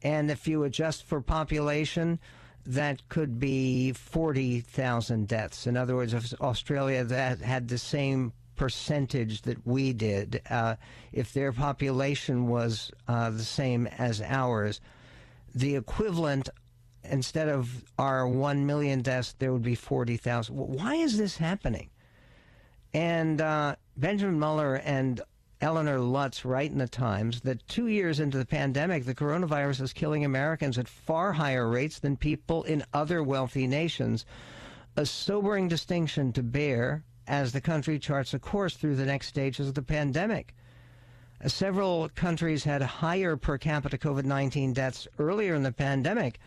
And 0.04 0.32
if 0.32 0.48
you 0.48 0.64
adjust 0.64 1.06
for 1.06 1.22
population, 1.22 2.20
that 2.66 3.08
could 3.10 3.40
be 3.40 3.94
40,000 3.94 5.28
deaths. 5.28 5.68
In 5.68 5.78
other 5.78 5.96
words, 5.96 6.14
if 6.14 6.34
Australia 6.42 7.04
that 7.04 7.40
had 7.40 7.68
the 7.68 7.78
same 7.78 8.34
percentage 8.62 9.42
that 9.42 9.66
we 9.66 9.92
did, 9.92 10.40
uh, 10.48 10.76
if 11.12 11.34
their 11.34 11.52
population 11.52 12.48
was 12.48 12.92
uh, 13.08 13.32
the 13.32 13.44
same 13.44 13.88
as 13.88 14.22
ours, 14.22 14.80
the 15.56 15.76
equivalent 15.76 16.48
instead 17.04 17.50
of 17.50 17.84
our 17.98 18.28
1 18.28 18.68
million 18.68 19.02
deaths, 19.02 19.34
there 19.40 19.52
would 19.52 19.64
be 19.64 19.74
40,000. 19.74 20.56
Why 20.56 20.94
is 20.94 21.18
this 21.18 21.38
happening? 21.38 21.90
And 22.94 23.42
uh, 23.42 23.78
Benjamin 23.98 24.38
Mueller 24.38 24.76
and 24.76 25.20
Eleanor 25.60 26.00
Lutz 26.00 26.46
write 26.46 26.70
in 26.70 26.78
the 26.78 26.88
Times 26.88 27.42
that 27.42 27.68
two 27.68 27.88
years 27.88 28.20
into 28.20 28.38
the 28.38 28.46
pandemic, 28.46 29.06
the 29.06 29.16
coronavirus 29.16 29.82
is 29.82 29.92
killing 29.92 30.24
Americans 30.24 30.78
at 30.78 30.88
far 30.88 31.34
higher 31.34 31.68
rates 31.68 31.98
than 31.98 32.16
people 32.16 32.62
in 32.62 32.86
other 32.94 33.24
wealthy 33.24 33.66
nations. 33.66 34.24
A 34.96 35.08
sobering 35.08 35.68
distinction 35.68 36.32
to 36.34 36.44
bear 36.44 37.04
as 37.28 37.52
the 37.52 37.62
country 37.62 38.00
charts 38.00 38.34
a 38.34 38.40
course 38.40 38.76
through 38.76 38.96
the 38.96 39.06
next 39.06 39.28
stages 39.28 39.68
of 39.68 39.74
the 39.76 39.82
pandemic. 39.82 40.56
Uh, 41.44 41.48
several 41.48 42.10
countries 42.16 42.64
had 42.64 42.82
higher 42.82 43.36
per 43.36 43.58
capita 43.58 43.98
COVID 43.98 44.26
19 44.26 44.74
deaths 44.74 45.08
earlier 45.20 45.56
in 45.56 45.64
the 45.64 45.72
pandemic 45.72 46.40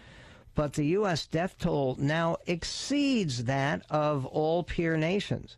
but 0.54 0.74
the 0.74 0.86
U.S. 0.86 1.26
death 1.26 1.58
toll 1.58 1.96
now 1.98 2.36
exceeds 2.46 3.44
that 3.44 3.82
of 3.90 4.24
all 4.26 4.62
peer 4.62 4.96
nations. 4.96 5.56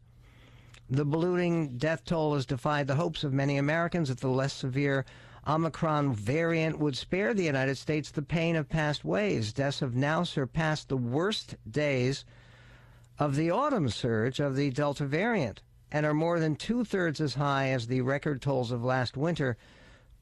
The 0.88 1.05
ballooning 1.05 1.76
death 1.76 2.05
toll 2.05 2.35
has 2.35 2.46
defied 2.46 2.87
the 2.87 2.94
hopes 2.94 3.24
of 3.24 3.33
many 3.33 3.59
Americans 3.59 4.09
that 4.09 4.20
the 4.20 4.29
less 4.29 4.52
severe 4.52 5.05
Omicron 5.46 6.14
variant 6.14 6.79
would 6.79 6.96
spare 6.96 7.35
the 7.35 7.44
United 7.44 7.76
States 7.76 8.11
the 8.11 8.22
pain 8.22 8.57
of 8.57 8.68
past 8.68 9.05
waves. 9.05 9.52
Deaths 9.52 9.81
have 9.81 9.94
now 9.94 10.22
surpassed 10.22 10.88
the 10.88 10.96
worst 10.96 11.57
days 11.70 12.24
of 13.18 13.37
the 13.37 13.50
autumn 13.50 13.88
surge 13.88 14.40
of 14.40 14.57
the 14.57 14.70
Delta 14.70 15.05
variant 15.05 15.62
and 15.90 16.05
are 16.05 16.14
more 16.14 16.40
than 16.40 16.57
two 16.57 16.85
thirds 16.85 17.20
as 17.20 17.35
high 17.35 17.68
as 17.70 17.87
the 17.87 18.00
record 18.00 18.42
tolls 18.42 18.70
of 18.70 18.85
last 18.85 19.16
winter 19.16 19.57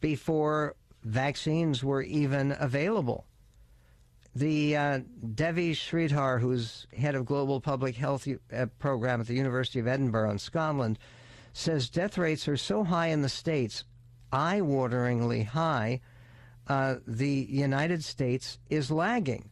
before 0.00 0.76
vaccines 1.02 1.82
were 1.82 2.02
even 2.02 2.54
available. 2.58 3.26
The 4.36 4.76
uh, 4.76 5.00
Devi 5.34 5.74
Sridhar, 5.74 6.40
who's 6.40 6.86
head 6.96 7.14
of 7.14 7.24
global 7.24 7.60
public 7.60 7.94
health 7.94 8.26
uh, 8.52 8.66
program 8.78 9.20
at 9.20 9.28
the 9.28 9.34
University 9.34 9.78
of 9.78 9.86
Edinburgh 9.86 10.30
in 10.30 10.38
Scotland, 10.38 10.98
says 11.52 11.88
death 11.88 12.18
rates 12.18 12.48
are 12.48 12.56
so 12.56 12.82
high 12.82 13.08
in 13.08 13.22
the 13.22 13.28
states, 13.28 13.84
eye-wateringly 14.32 15.46
high. 15.46 16.00
Uh, 16.66 16.96
the 17.06 17.46
United 17.48 18.02
States 18.02 18.58
is 18.68 18.90
lagging. 18.90 19.50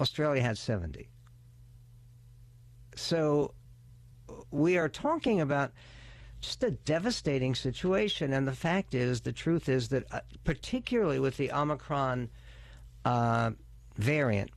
Australia 0.00 0.42
had 0.42 0.58
70. 0.58 1.08
So 2.94 3.54
we 4.50 4.76
are 4.78 4.88
talking 4.88 5.40
about 5.40 5.72
just 6.42 6.62
a 6.64 6.72
devastating 6.72 7.54
situation. 7.54 8.32
And 8.32 8.46
the 8.46 8.52
fact 8.52 8.94
is, 8.94 9.20
the 9.22 9.32
truth 9.32 9.68
is 9.68 9.88
that, 9.88 10.04
uh, 10.12 10.20
particularly 10.44 11.18
with 11.18 11.36
the 11.36 11.50
Omicron 11.52 12.28
uh, 13.04 13.52
variant, 13.96 14.50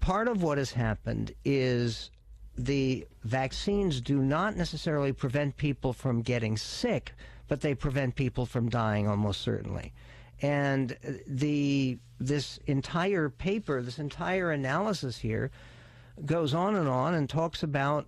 part 0.00 0.28
of 0.28 0.42
what 0.42 0.58
has 0.58 0.72
happened 0.72 1.32
is 1.44 2.10
the 2.56 3.06
vaccines 3.24 4.00
do 4.00 4.18
not 4.18 4.56
necessarily 4.56 5.12
prevent 5.12 5.56
people 5.56 5.92
from 5.92 6.22
getting 6.22 6.56
sick, 6.56 7.12
but 7.48 7.60
they 7.60 7.74
prevent 7.74 8.14
people 8.14 8.46
from 8.46 8.68
dying 8.68 9.08
almost 9.08 9.40
certainly. 9.40 9.92
And 10.40 10.96
the 11.26 11.98
this 12.18 12.58
entire 12.66 13.28
paper, 13.28 13.82
this 13.82 13.98
entire 13.98 14.52
analysis 14.52 15.18
here, 15.18 15.50
goes 16.24 16.54
on 16.54 16.76
and 16.76 16.88
on 16.88 17.14
and 17.14 17.28
talks 17.28 17.62
about 17.62 18.06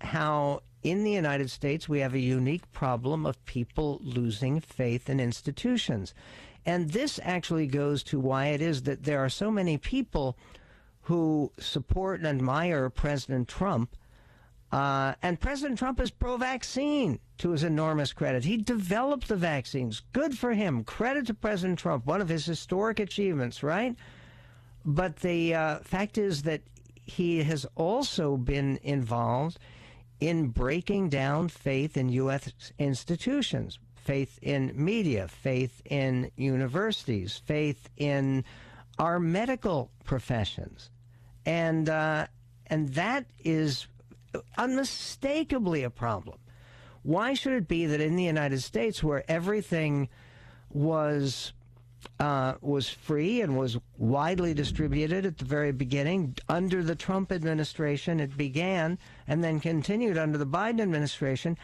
how 0.00 0.62
in 0.86 1.02
the 1.02 1.10
United 1.10 1.50
States 1.50 1.88
we 1.88 1.98
have 1.98 2.14
a 2.14 2.18
unique 2.18 2.70
problem 2.70 3.26
of 3.26 3.44
people 3.44 4.00
losing 4.02 4.60
faith 4.60 5.10
in 5.10 5.18
institutions. 5.18 6.14
And 6.64 6.90
this 6.90 7.18
actually 7.22 7.66
goes 7.66 8.02
to 8.04 8.20
why 8.20 8.46
it 8.46 8.60
is 8.60 8.82
that 8.82 9.04
there 9.04 9.18
are 9.18 9.28
so 9.28 9.50
many 9.50 9.78
people 9.78 10.36
who 11.02 11.52
support 11.58 12.20
and 12.20 12.28
admire 12.28 12.88
President 12.90 13.48
Trump. 13.48 13.96
Uh, 14.72 15.14
and 15.22 15.40
President 15.40 15.78
Trump 15.78 16.00
is 16.00 16.10
pro 16.10 16.36
vaccine 16.36 17.18
to 17.38 17.50
his 17.50 17.62
enormous 17.62 18.12
credit. 18.12 18.44
He 18.44 18.56
developed 18.56 19.28
the 19.28 19.36
vaccines. 19.36 20.02
Good 20.12 20.36
for 20.36 20.52
him. 20.52 20.84
Credit 20.84 21.26
to 21.26 21.34
President 21.34 21.78
Trump, 21.78 22.06
one 22.06 22.20
of 22.20 22.28
his 22.28 22.44
historic 22.44 22.98
achievements, 22.98 23.62
right? 23.62 23.94
But 24.84 25.16
the 25.16 25.54
uh, 25.54 25.78
fact 25.80 26.18
is 26.18 26.42
that 26.42 26.62
he 27.04 27.44
has 27.44 27.66
also 27.76 28.36
been 28.36 28.78
involved 28.82 29.58
in 30.20 30.48
breaking 30.48 31.08
down 31.08 31.48
faith 31.48 31.96
in 31.96 32.08
U.S. 32.10 32.52
institutions, 32.78 33.78
faith 33.96 34.38
in 34.42 34.72
media, 34.74 35.28
faith 35.28 35.82
in 35.84 36.30
universities, 36.36 37.42
faith 37.44 37.88
in 37.96 38.44
our 38.98 39.20
medical 39.20 39.90
professions. 40.04 40.90
And, 41.44 41.88
uh, 41.88 42.26
and 42.66 42.88
that 42.94 43.26
is 43.44 43.86
unmistakably 44.56 45.82
a 45.82 45.90
problem. 45.90 46.38
Why 47.02 47.34
should 47.34 47.52
it 47.52 47.68
be 47.68 47.86
that 47.86 48.00
in 48.00 48.16
the 48.16 48.24
United 48.24 48.62
States, 48.62 49.02
where 49.02 49.22
everything 49.30 50.08
was 50.70 51.52
uh, 52.18 52.54
was 52.60 52.88
free 52.88 53.40
and 53.40 53.56
was 53.56 53.78
widely 53.98 54.54
distributed 54.54 55.26
at 55.26 55.38
the 55.38 55.44
very 55.44 55.72
beginning. 55.72 56.36
Under 56.48 56.82
the 56.82 56.94
Trump 56.94 57.32
administration, 57.32 58.20
it 58.20 58.36
began 58.36 58.98
and 59.26 59.42
then 59.42 59.60
continued 59.60 60.18
under 60.18 60.38
the 60.38 60.46
Biden 60.46 60.80
administration. 60.80 61.58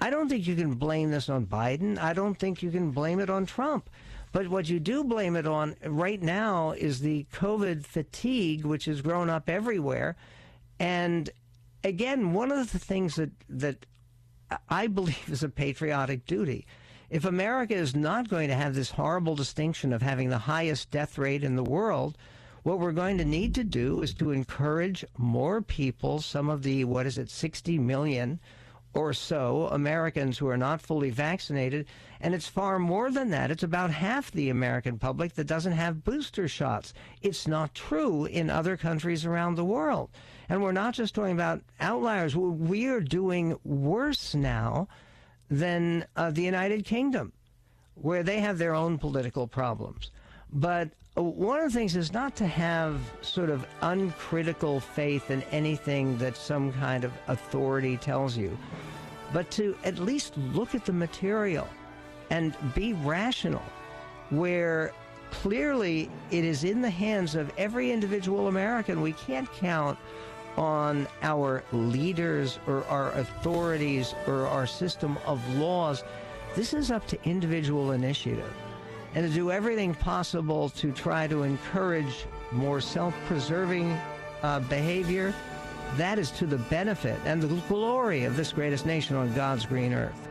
I 0.00 0.10
don't 0.10 0.28
think 0.28 0.46
you 0.46 0.56
can 0.56 0.74
blame 0.74 1.10
this 1.10 1.28
on 1.28 1.46
Biden. 1.46 1.98
I 1.98 2.14
don't 2.14 2.38
think 2.38 2.62
you 2.62 2.70
can 2.70 2.90
blame 2.90 3.20
it 3.20 3.28
on 3.28 3.44
Trump. 3.44 3.90
But 4.32 4.48
what 4.48 4.68
you 4.68 4.80
do 4.80 5.04
blame 5.04 5.36
it 5.36 5.46
on 5.46 5.76
right 5.84 6.22
now 6.22 6.70
is 6.72 7.00
the 7.00 7.26
COVID 7.32 7.84
fatigue, 7.84 8.64
which 8.64 8.84
has 8.84 9.02
grown 9.02 9.28
up 9.28 9.48
everywhere. 9.48 10.16
And 10.78 11.28
again, 11.82 12.32
one 12.32 12.52
of 12.52 12.72
the 12.72 12.78
things 12.78 13.16
that, 13.16 13.30
that 13.48 13.86
I 14.68 14.86
believe 14.86 15.28
is 15.28 15.42
a 15.42 15.48
patriotic 15.48 16.26
duty. 16.26 16.66
If 17.10 17.24
America 17.24 17.74
is 17.74 17.96
not 17.96 18.28
going 18.28 18.46
to 18.50 18.54
have 18.54 18.76
this 18.76 18.92
horrible 18.92 19.34
distinction 19.34 19.92
of 19.92 20.00
having 20.00 20.28
the 20.28 20.38
highest 20.38 20.92
death 20.92 21.18
rate 21.18 21.42
in 21.42 21.56
the 21.56 21.64
world, 21.64 22.16
what 22.62 22.78
we're 22.78 22.92
going 22.92 23.18
to 23.18 23.24
need 23.24 23.52
to 23.56 23.64
do 23.64 24.00
is 24.00 24.14
to 24.14 24.30
encourage 24.30 25.04
more 25.18 25.60
people, 25.60 26.20
some 26.20 26.48
of 26.48 26.62
the, 26.62 26.84
what 26.84 27.06
is 27.06 27.18
it, 27.18 27.28
60 27.28 27.78
million 27.78 28.38
or 28.94 29.12
so 29.12 29.66
Americans 29.72 30.38
who 30.38 30.46
are 30.46 30.56
not 30.56 30.80
fully 30.80 31.10
vaccinated. 31.10 31.86
And 32.20 32.32
it's 32.32 32.46
far 32.46 32.78
more 32.78 33.10
than 33.10 33.30
that. 33.30 33.50
It's 33.50 33.64
about 33.64 33.90
half 33.90 34.30
the 34.30 34.48
American 34.48 34.96
public 34.96 35.34
that 35.34 35.48
doesn't 35.48 35.72
have 35.72 36.04
booster 36.04 36.46
shots. 36.46 36.94
It's 37.22 37.48
not 37.48 37.74
true 37.74 38.26
in 38.26 38.50
other 38.50 38.76
countries 38.76 39.26
around 39.26 39.56
the 39.56 39.64
world. 39.64 40.10
And 40.48 40.62
we're 40.62 40.70
not 40.70 40.94
just 40.94 41.16
talking 41.16 41.32
about 41.32 41.62
outliers. 41.80 42.36
We 42.36 42.86
are 42.86 43.00
doing 43.00 43.58
worse 43.64 44.32
now 44.32 44.86
than 45.50 46.06
uh, 46.16 46.30
the 46.30 46.42
United 46.42 46.84
Kingdom, 46.84 47.32
where 47.94 48.22
they 48.22 48.40
have 48.40 48.56
their 48.56 48.74
own 48.74 48.98
political 48.98 49.46
problems. 49.46 50.10
But 50.52 50.90
uh, 51.16 51.22
one 51.22 51.58
of 51.58 51.72
the 51.72 51.78
things 51.78 51.96
is 51.96 52.12
not 52.12 52.36
to 52.36 52.46
have 52.46 53.00
sort 53.20 53.50
of 53.50 53.66
uncritical 53.82 54.80
faith 54.80 55.30
in 55.30 55.42
anything 55.50 56.16
that 56.18 56.36
some 56.36 56.72
kind 56.74 57.04
of 57.04 57.12
authority 57.28 57.96
tells 57.96 58.36
you, 58.36 58.56
but 59.32 59.50
to 59.52 59.76
at 59.84 59.98
least 59.98 60.36
look 60.36 60.74
at 60.74 60.84
the 60.84 60.92
material 60.92 61.68
and 62.30 62.54
be 62.74 62.92
rational, 62.92 63.62
where 64.30 64.92
clearly 65.30 66.10
it 66.30 66.44
is 66.44 66.64
in 66.64 66.80
the 66.80 66.90
hands 66.90 67.34
of 67.34 67.52
every 67.58 67.90
individual 67.90 68.48
American. 68.48 69.00
We 69.00 69.12
can't 69.12 69.50
count 69.54 69.98
on 70.56 71.06
our 71.22 71.62
leaders 71.72 72.58
or 72.66 72.84
our 72.86 73.12
authorities 73.12 74.14
or 74.26 74.46
our 74.46 74.66
system 74.66 75.18
of 75.26 75.40
laws. 75.54 76.04
This 76.54 76.74
is 76.74 76.90
up 76.90 77.06
to 77.08 77.18
individual 77.24 77.92
initiative 77.92 78.52
and 79.14 79.26
to 79.26 79.32
do 79.32 79.50
everything 79.50 79.94
possible 79.94 80.68
to 80.70 80.92
try 80.92 81.26
to 81.26 81.42
encourage 81.42 82.26
more 82.52 82.80
self 82.80 83.14
preserving 83.26 83.98
uh, 84.42 84.60
behavior. 84.60 85.34
That 85.96 86.18
is 86.18 86.30
to 86.32 86.46
the 86.46 86.58
benefit 86.58 87.18
and 87.24 87.42
the 87.42 87.48
glory 87.68 88.24
of 88.24 88.36
this 88.36 88.52
greatest 88.52 88.86
nation 88.86 89.16
on 89.16 89.32
God's 89.34 89.66
green 89.66 89.92
earth. 89.92 90.29